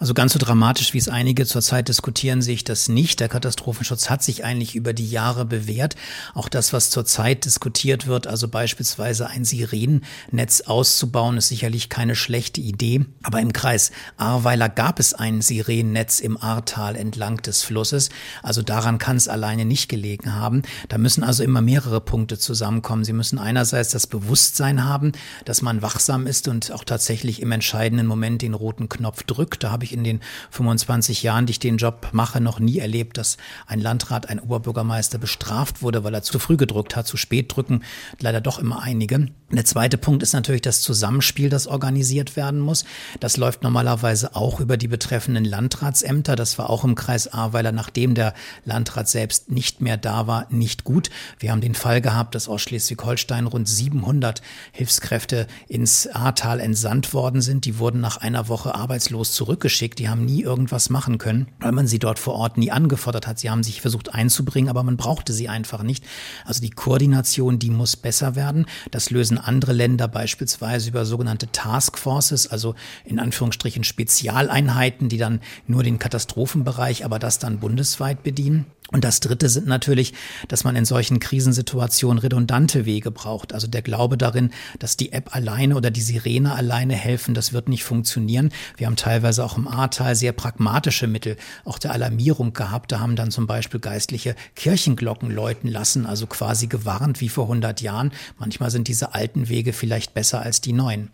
Also 0.00 0.14
ganz 0.14 0.32
so 0.32 0.38
dramatisch, 0.38 0.94
wie 0.94 0.98
es 0.98 1.08
einige 1.08 1.44
zurzeit 1.44 1.88
diskutieren, 1.88 2.40
sehe 2.40 2.54
ich 2.54 2.62
das 2.62 2.88
nicht. 2.88 3.18
Der 3.18 3.28
Katastrophenschutz 3.28 4.08
hat 4.08 4.22
sich 4.22 4.44
eigentlich 4.44 4.76
über 4.76 4.92
die 4.92 5.10
Jahre 5.10 5.44
bewährt. 5.44 5.96
Auch 6.34 6.48
das, 6.48 6.72
was 6.72 6.90
zurzeit 6.90 7.44
diskutiert 7.44 8.06
wird, 8.06 8.28
also 8.28 8.46
beispielsweise 8.46 9.26
ein 9.28 9.44
Sirenennetz 9.44 10.60
auszubauen, 10.60 11.36
ist 11.36 11.48
sicherlich 11.48 11.88
keine 11.88 12.14
schlechte 12.14 12.60
Idee. 12.60 13.06
Aber 13.24 13.40
im 13.40 13.52
Kreis 13.52 13.90
Ahrweiler 14.16 14.68
gab 14.68 15.00
es 15.00 15.14
ein 15.14 15.42
Sirenennetz 15.42 16.20
im 16.20 16.40
Ahrtal 16.40 16.94
entlang 16.94 17.38
des 17.38 17.64
Flusses. 17.64 18.10
Also 18.44 18.62
daran 18.62 18.98
kann 18.98 19.16
es 19.16 19.26
alleine 19.26 19.64
nicht 19.64 19.88
gelegen 19.88 20.36
haben. 20.36 20.62
Da 20.88 20.98
müssen 20.98 21.24
also 21.24 21.42
immer 21.42 21.60
mehrere 21.60 22.00
Punkte 22.00 22.38
zusammenkommen. 22.38 23.02
Sie 23.02 23.12
müssen 23.12 23.40
einerseits 23.40 23.90
das 23.90 24.06
Bewusstsein 24.06 24.84
haben, 24.84 25.10
dass 25.44 25.60
man 25.60 25.82
wachsam 25.82 26.28
ist 26.28 26.46
und 26.46 26.70
auch 26.70 26.84
tatsächlich 26.84 27.42
im 27.42 27.50
entscheidenden 27.50 28.06
Moment 28.06 28.42
den 28.42 28.54
roten 28.54 28.88
Knopf 28.88 29.24
drückt. 29.24 29.64
Da 29.64 29.72
habe 29.72 29.84
ich 29.84 29.87
in 29.92 30.04
den 30.04 30.20
25 30.50 31.22
Jahren, 31.22 31.46
die 31.46 31.52
ich 31.52 31.58
den 31.58 31.76
Job 31.76 32.08
mache, 32.12 32.40
noch 32.40 32.60
nie 32.60 32.78
erlebt, 32.78 33.18
dass 33.18 33.36
ein 33.66 33.80
Landrat, 33.80 34.28
ein 34.28 34.40
Oberbürgermeister 34.40 35.18
bestraft 35.18 35.82
wurde, 35.82 36.04
weil 36.04 36.14
er 36.14 36.22
zu 36.22 36.38
früh 36.38 36.56
gedrückt 36.56 36.96
hat, 36.96 37.06
zu 37.06 37.16
spät 37.16 37.54
drücken. 37.54 37.82
Leider 38.20 38.40
doch 38.40 38.58
immer 38.58 38.82
einige. 38.82 39.28
Der 39.50 39.64
zweite 39.64 39.96
Punkt 39.96 40.22
ist 40.22 40.34
natürlich 40.34 40.60
das 40.60 40.82
Zusammenspiel, 40.82 41.48
das 41.48 41.66
organisiert 41.66 42.36
werden 42.36 42.60
muss. 42.60 42.84
Das 43.18 43.38
läuft 43.38 43.62
normalerweise 43.62 44.36
auch 44.36 44.60
über 44.60 44.76
die 44.76 44.88
betreffenden 44.88 45.46
Landratsämter. 45.46 46.36
Das 46.36 46.58
war 46.58 46.68
auch 46.68 46.84
im 46.84 46.94
Kreis 46.94 47.32
Ahrweiler, 47.32 47.72
nachdem 47.72 48.14
der 48.14 48.34
Landrat 48.66 49.08
selbst 49.08 49.50
nicht 49.50 49.80
mehr 49.80 49.96
da 49.96 50.26
war, 50.26 50.46
nicht 50.50 50.84
gut. 50.84 51.08
Wir 51.38 51.50
haben 51.50 51.62
den 51.62 51.74
Fall 51.74 52.02
gehabt, 52.02 52.34
dass 52.34 52.46
aus 52.46 52.60
Schleswig-Holstein 52.60 53.46
rund 53.46 53.66
700 53.66 54.42
Hilfskräfte 54.72 55.46
ins 55.66 56.06
Ahrtal 56.06 56.60
entsandt 56.60 57.14
worden 57.14 57.40
sind. 57.40 57.64
Die 57.64 57.78
wurden 57.78 58.02
nach 58.02 58.18
einer 58.18 58.48
Woche 58.48 58.74
arbeitslos 58.74 59.32
zurückgeschickt. 59.32 59.77
Die 59.78 60.08
haben 60.08 60.24
nie 60.24 60.42
irgendwas 60.42 60.90
machen 60.90 61.18
können, 61.18 61.48
weil 61.60 61.72
man 61.72 61.86
sie 61.86 61.98
dort 61.98 62.18
vor 62.18 62.34
Ort 62.34 62.58
nie 62.58 62.70
angefordert 62.70 63.26
hat. 63.26 63.38
Sie 63.38 63.48
haben 63.48 63.62
sich 63.62 63.80
versucht 63.80 64.12
einzubringen, 64.12 64.68
aber 64.68 64.82
man 64.82 64.96
brauchte 64.96 65.32
sie 65.32 65.48
einfach 65.48 65.82
nicht. 65.82 66.04
Also 66.44 66.60
die 66.60 66.70
Koordination, 66.70 67.58
die 67.58 67.70
muss 67.70 67.96
besser 67.96 68.34
werden. 68.34 68.66
Das 68.90 69.10
lösen 69.10 69.38
andere 69.38 69.72
Länder 69.72 70.08
beispielsweise 70.08 70.88
über 70.88 71.04
sogenannte 71.04 71.50
Taskforces, 71.52 72.48
also 72.48 72.74
in 73.04 73.20
Anführungsstrichen 73.20 73.84
Spezialeinheiten, 73.84 75.08
die 75.08 75.18
dann 75.18 75.40
nur 75.66 75.82
den 75.82 75.98
Katastrophenbereich, 75.98 77.04
aber 77.04 77.18
das 77.18 77.38
dann 77.38 77.60
bundesweit 77.60 78.22
bedienen. 78.22 78.66
Und 78.90 79.04
das 79.04 79.20
Dritte 79.20 79.50
sind 79.50 79.66
natürlich, 79.66 80.14
dass 80.48 80.64
man 80.64 80.74
in 80.74 80.86
solchen 80.86 81.20
Krisensituationen 81.20 82.18
redundante 82.18 82.86
Wege 82.86 83.10
braucht. 83.10 83.52
Also 83.52 83.66
der 83.66 83.82
Glaube 83.82 84.16
darin, 84.16 84.50
dass 84.78 84.96
die 84.96 85.12
App 85.12 85.36
alleine 85.36 85.76
oder 85.76 85.90
die 85.90 86.00
Sirene 86.00 86.54
alleine 86.54 86.94
helfen, 86.94 87.34
das 87.34 87.52
wird 87.52 87.68
nicht 87.68 87.84
funktionieren. 87.84 88.50
Wir 88.78 88.86
haben 88.86 88.96
teilweise 88.96 89.44
auch 89.44 89.58
im 89.58 89.67
Ahrtal 89.68 90.14
sehr 90.14 90.32
pragmatische 90.32 91.06
Mittel 91.06 91.36
auch 91.64 91.78
der 91.78 91.92
Alarmierung 91.92 92.52
gehabt. 92.52 92.92
Da 92.92 93.00
haben 93.00 93.16
dann 93.16 93.30
zum 93.30 93.46
Beispiel 93.46 93.80
geistliche 93.80 94.34
Kirchenglocken 94.56 95.30
läuten 95.30 95.68
lassen, 95.68 96.06
also 96.06 96.26
quasi 96.26 96.66
gewarnt 96.66 97.20
wie 97.20 97.28
vor 97.28 97.44
100 97.44 97.80
Jahren. 97.80 98.12
Manchmal 98.38 98.70
sind 98.70 98.88
diese 98.88 99.14
alten 99.14 99.48
Wege 99.48 99.72
vielleicht 99.72 100.14
besser 100.14 100.42
als 100.42 100.60
die 100.60 100.72
neuen. 100.72 101.10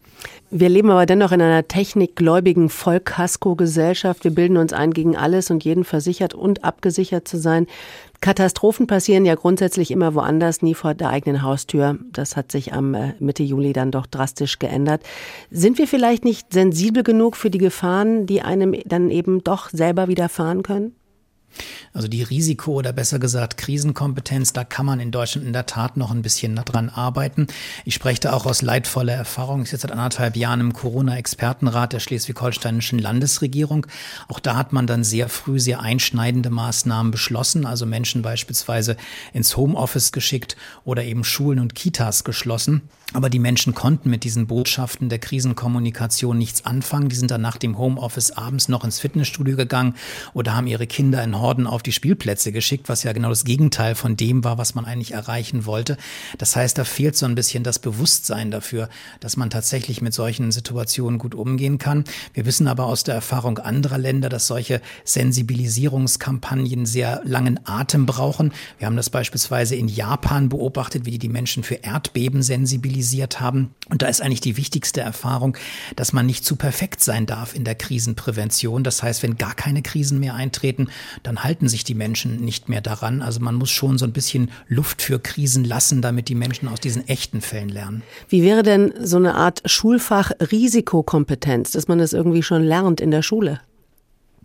Wir 0.51 0.69
leben 0.69 0.90
aber 0.90 1.07
dennoch 1.07 1.33
in 1.33 1.43
einer 1.43 1.67
technikgläubigen 1.67 2.69
Vollkasko-Gesellschaft. 2.69 4.25
Wir 4.25 4.31
bilden 4.31 4.57
uns 4.57 4.73
ein, 4.73 4.93
gegen 4.93 5.17
alles 5.17 5.51
und 5.51 5.64
jeden 5.64 5.85
versichert 5.85 6.35
und 6.35 6.64
abgesichert 6.64 7.27
zu 7.27 7.38
sein. 7.38 7.67
Katastrophen 8.25 8.87
passieren 8.87 9.27
ja 9.27 9.35
grundsätzlich 9.35 9.91
immer 9.91 10.15
woanders, 10.15 10.63
nie 10.63 10.73
vor 10.73 10.95
der 10.95 11.11
eigenen 11.11 11.43
Haustür. 11.43 11.99
Das 12.11 12.39
hat 12.39 12.51
sich 12.51 12.73
am 12.73 12.95
äh, 12.95 13.13
Mitte 13.19 13.43
Juli 13.43 13.75
dann 13.75 13.91
doch 13.91 14.07
drastisch 14.07 14.59
geändert. 14.59 15.03
Sind 15.51 15.77
wir 15.77 15.87
vielleicht 15.87 16.25
nicht 16.25 16.51
sensibel 16.51 17.03
genug 17.03 17.37
für 17.37 17.51
die 17.51 17.59
Gefahren, 17.59 18.25
die 18.25 18.41
einem 18.41 18.75
dann 18.87 19.11
eben 19.11 19.45
doch 19.45 19.69
selber 19.69 20.09
widerfahren 20.09 20.63
können? 20.63 20.97
Also 21.93 22.09
die 22.09 22.23
Risiko 22.23 22.73
oder 22.73 22.93
besser 22.93 23.19
gesagt 23.19 23.57
Krisenkompetenz, 23.57 24.53
da 24.53 24.64
kann 24.64 24.87
man 24.87 25.01
in 25.01 25.11
Deutschland 25.11 25.47
in 25.47 25.53
der 25.53 25.67
Tat 25.67 25.97
noch 25.97 26.11
ein 26.11 26.23
bisschen 26.23 26.57
dran 26.57 26.88
arbeiten. 26.88 27.47
Ich 27.85 27.95
spreche 27.95 28.21
da 28.21 28.33
auch 28.33 28.47
aus 28.47 28.62
leidvoller 28.62 29.12
Erfahrung. 29.12 29.62
Ich 29.62 29.71
sitze 29.71 29.83
seit 29.83 29.93
anderthalb 29.93 30.37
Jahren 30.37 30.61
im 30.61 30.73
Corona-Expertenrat 30.73 31.93
der 31.93 32.01
schleswig-holsteinischen 32.01 32.99
Landesregierung. 32.99 33.87
Auch 34.29 34.40
da 34.40 34.57
hat 34.57 34.73
man 34.73 34.87
dann 34.87 35.05
sehr 35.05 35.29
früh 35.29 35.61
sehr 35.61 35.81
einschneidende 35.81 36.51
Maßnahmen 36.51 37.12
beschlossen, 37.12 37.67
also 37.67 37.87
Menschen 37.87 38.23
beispielsweise 38.23 38.97
ins 39.33 39.57
Homeoffice 39.57 40.12
geschickt 40.12 40.57
oder 40.85 41.05
eben 41.05 41.25
Schulen 41.25 41.61
und 41.61 41.75
Kitas 41.75 42.25
geschlossen. 42.25 42.83
Aber 43.12 43.31
die 43.31 43.38
Menschen 43.38 43.75
konnten 43.75 44.11
mit 44.11 44.25
diesen 44.25 44.49
Botschaften 44.49 45.09
der 45.09 45.21
Krisenkommunikation 45.21 46.37
nichts 46.37 46.64
anfangen. 46.64 47.09
Die 47.09 47.17
sind 47.17 47.31
dann 47.31 47.43
nach 47.43 47.59
dem 47.59 47.79
Homeoffice 47.79 48.33
abends 48.33 48.69
noch 48.69 48.83
ins 48.85 48.99
Fitnessstudio 48.99 49.57
gegangen 49.57 49.95
oder 50.33 50.57
haben 50.57 50.67
ihre 50.67 50.88
Kinder 50.88 51.23
in 51.23 51.38
Horden 51.44 51.66
auf 51.66 51.83
die 51.83 51.92
Spielplätze 51.92 52.52
geschickt, 52.52 52.88
was 52.88 53.02
ja 53.02 53.12
genau 53.12 53.28
das 53.28 53.44
Gegenteil 53.44 53.94
von 53.94 54.16
dem 54.16 54.44
war, 54.44 54.57
was 54.57 54.74
man 54.74 54.87
eigentlich 54.87 55.12
erreichen 55.12 55.66
wollte. 55.66 55.98
Das 56.38 56.57
heißt, 56.57 56.78
da 56.78 56.85
fehlt 56.85 57.16
so 57.16 57.26
ein 57.26 57.35
bisschen 57.35 57.64
das 57.64 57.78
Bewusstsein 57.78 58.50
dafür, 58.50 58.88
dass 59.20 59.37
man 59.37 59.50
tatsächlich 59.50 60.00
mit 60.00 60.14
solchen 60.14 60.52
Situationen 60.52 61.18
gut 61.18 61.35
umgehen 61.35 61.76
kann. 61.76 62.04
Wir 62.33 62.46
wissen 62.46 62.66
aber 62.66 62.87
aus 62.87 63.04
der 63.04 63.14
Erfahrung 63.14 63.59
anderer 63.59 63.98
Länder, 63.98 64.30
dass 64.30 64.46
solche 64.46 64.80
Sensibilisierungskampagnen 65.04 66.87
sehr 66.87 67.20
langen 67.24 67.61
Atem 67.64 68.07
brauchen. 68.07 68.52
Wir 68.78 68.87
haben 68.87 68.96
das 68.96 69.11
beispielsweise 69.11 69.76
in 69.76 69.88
Japan 69.88 70.48
beobachtet, 70.48 71.04
wie 71.04 71.11
die 71.11 71.18
die 71.18 71.28
Menschen 71.28 71.62
für 71.62 71.74
Erdbeben 71.76 72.42
sensibilisiert 72.42 73.40
haben. 73.40 73.74
Und 73.90 74.00
da 74.00 74.07
ist 74.07 74.22
eigentlich 74.22 74.40
die 74.40 74.57
wichtigste 74.57 75.02
Erfahrung, 75.02 75.59
dass 75.94 76.14
man 76.14 76.24
nicht 76.24 76.44
zu 76.44 76.57
perfekt 76.57 77.02
sein 77.02 77.26
darf 77.26 77.54
in 77.54 77.64
der 77.64 77.74
Krisenprävention. 77.74 78.83
Das 78.83 79.02
heißt, 79.02 79.22
wenn 79.22 79.37
gar 79.37 79.54
keine 79.54 79.83
Krisen 79.83 80.20
mehr 80.20 80.35
eintreten, 80.35 80.88
dann 81.22 81.34
dann 81.35 81.42
halten 81.42 81.68
sich 81.68 81.83
die 81.83 81.94
Menschen 81.94 82.44
nicht 82.44 82.68
mehr 82.68 82.81
daran. 82.81 83.20
Also 83.20 83.40
man 83.40 83.57
muss 83.57 83.70
schon 83.70 83.99
so 83.99 84.05
ein 84.05 84.12
bisschen 84.12 84.51
Luft 84.68 85.03
für 85.03 85.18
Krisen 85.18 85.64
lassen, 85.64 86.01
damit 86.01 86.29
die 86.29 86.35
Menschen 86.35 86.68
aus 86.68 86.79
diesen 86.79 87.09
echten 87.09 87.40
Fällen 87.40 87.68
lernen. 87.68 88.03
Wie 88.29 88.42
wäre 88.42 88.62
denn 88.62 88.94
so 89.01 89.16
eine 89.16 89.35
Art 89.35 89.62
Schulfach 89.66 90.31
Risikokompetenz, 90.40 91.73
dass 91.73 91.88
man 91.88 91.99
das 91.99 92.12
irgendwie 92.12 92.42
schon 92.42 92.62
lernt 92.62 93.01
in 93.01 93.11
der 93.11 93.23
Schule? 93.23 93.61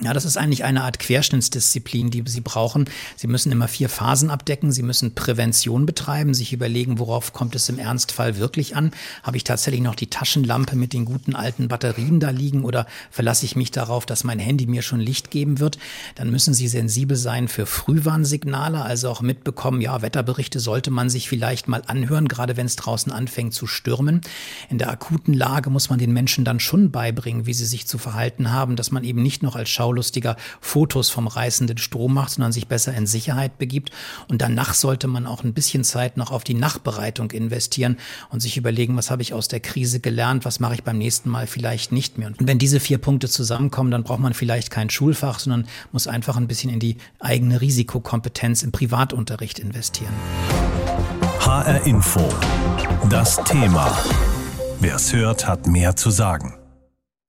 Ja, 0.01 0.13
das 0.13 0.23
ist 0.23 0.38
eigentlich 0.38 0.63
eine 0.63 0.83
Art 0.83 0.97
Querschnittsdisziplin, 0.99 2.09
die 2.09 2.23
Sie 2.25 2.39
brauchen. 2.39 2.85
Sie 3.17 3.27
müssen 3.27 3.51
immer 3.51 3.67
vier 3.67 3.89
Phasen 3.89 4.29
abdecken. 4.29 4.71
Sie 4.71 4.81
müssen 4.81 5.13
Prävention 5.13 5.85
betreiben, 5.85 6.33
sich 6.33 6.53
überlegen, 6.53 6.99
worauf 6.99 7.33
kommt 7.33 7.53
es 7.53 7.67
im 7.67 7.79
Ernstfall 7.79 8.38
wirklich 8.38 8.77
an? 8.77 8.91
Habe 9.23 9.35
ich 9.35 9.43
tatsächlich 9.43 9.81
noch 9.81 9.95
die 9.95 10.07
Taschenlampe 10.07 10.77
mit 10.77 10.93
den 10.93 11.03
guten 11.03 11.35
alten 11.35 11.67
Batterien 11.67 12.21
da 12.21 12.29
liegen 12.29 12.63
oder 12.63 12.88
verlasse 13.12 13.45
ich 13.45 13.57
mich 13.57 13.71
darauf, 13.71 14.05
dass 14.05 14.23
mein 14.23 14.39
Handy 14.39 14.67
mir 14.67 14.83
schon 14.83 15.01
Licht 15.01 15.31
geben 15.31 15.59
wird? 15.59 15.77
Dann 16.15 16.29
müssen 16.31 16.53
Sie 16.53 16.69
sensibel 16.69 17.17
sein 17.17 17.49
für 17.49 17.65
Frühwarnsignale, 17.65 18.81
also 18.81 19.09
auch 19.09 19.21
mitbekommen, 19.21 19.81
ja, 19.81 20.01
Wetterberichte 20.01 20.62
sollte 20.62 20.91
man 20.91 21.09
sich 21.09 21.27
vielleicht 21.27 21.67
mal 21.67 21.83
anhören, 21.88 22.29
gerade 22.29 22.55
wenn 22.55 22.67
es 22.67 22.77
draußen 22.77 23.12
anfängt 23.12 23.53
zu 23.53 23.67
stürmen. 23.67 24.21
In 24.69 24.77
der 24.77 24.91
akuten 24.91 25.33
Lage 25.33 25.69
muss 25.69 25.89
man 25.89 25.99
den 25.99 26.13
Menschen 26.13 26.45
dann 26.45 26.62
schon 26.62 26.89
beibringen, 26.89 27.45
wie 27.45 27.53
sie 27.53 27.65
sich 27.65 27.85
zu 27.85 27.97
verhalten 27.97 28.53
haben, 28.53 28.77
dass 28.77 28.91
man 28.91 29.03
eben 29.03 29.21
nicht 29.21 29.43
noch 29.43 29.57
als 29.57 29.69
Schau 29.69 29.88
schaulustiger 29.89 30.36
Fotos 30.62 31.10
vom 31.10 31.28
reißenden 31.28 31.80
Strom 31.80 32.13
macht, 32.13 32.32
sondern 32.32 32.52
sich 32.52 32.67
besser 32.67 32.93
in 32.93 33.08
Sicherheit 33.08 33.58
begibt. 33.58 33.91
Und 34.28 34.41
danach 34.41 34.75
sollte 34.75 35.08
man 35.08 35.25
auch 35.25 35.43
ein 35.43 35.54
bisschen 35.54 35.84
Zeit 35.84 36.15
noch 36.15 36.32
auf 36.32 36.43
die 36.43 36.54
Nachbereitung 36.54 37.32
investieren 37.32 37.97
und 38.30 38.39
sich 38.39 38.56
überlegen, 38.56 38.95
was 38.95 39.10
habe 39.10 39.23
ich 39.23 39.34
aus 39.34 39.47
der 39.47 39.60
Krise 39.60 39.99
gelernt, 39.99 40.45
was 40.45 40.60
mache 40.60 40.75
ich 40.75 40.84
beim 40.84 40.99
nächsten 40.99 41.30
Mal 41.30 41.47
vielleicht 41.47 41.91
nicht 41.91 42.19
mehr. 42.19 42.28
Und 42.28 42.47
wenn 42.47 42.60
diese 42.60 42.80
vier 42.80 42.99
Punkte 42.99 43.28
zusammenkommen, 43.28 43.89
dann 43.89 44.04
braucht 44.04 44.19
man 44.19 44.36
vielleicht 44.36 44.69
kein 44.69 44.91
Schulfach, 44.91 45.39
sondern 45.39 45.65
muss 45.91 46.08
einfach 46.08 46.38
ein 46.38 46.47
bisschen 46.47 46.71
in 46.71 46.80
die 46.80 46.97
eigene 47.19 47.60
Risikokompetenz 47.60 48.62
im 48.62 48.71
Privatunterricht 48.71 49.58
investieren. 49.58 50.13
HR 51.39 51.86
Info. 51.88 52.30
Das 53.10 53.38
Thema. 53.43 53.97
Wer 54.80 54.95
es 54.95 55.13
hört, 55.13 55.47
hat 55.47 55.65
mehr 55.65 55.95
zu 55.95 56.12
sagen. 56.12 56.59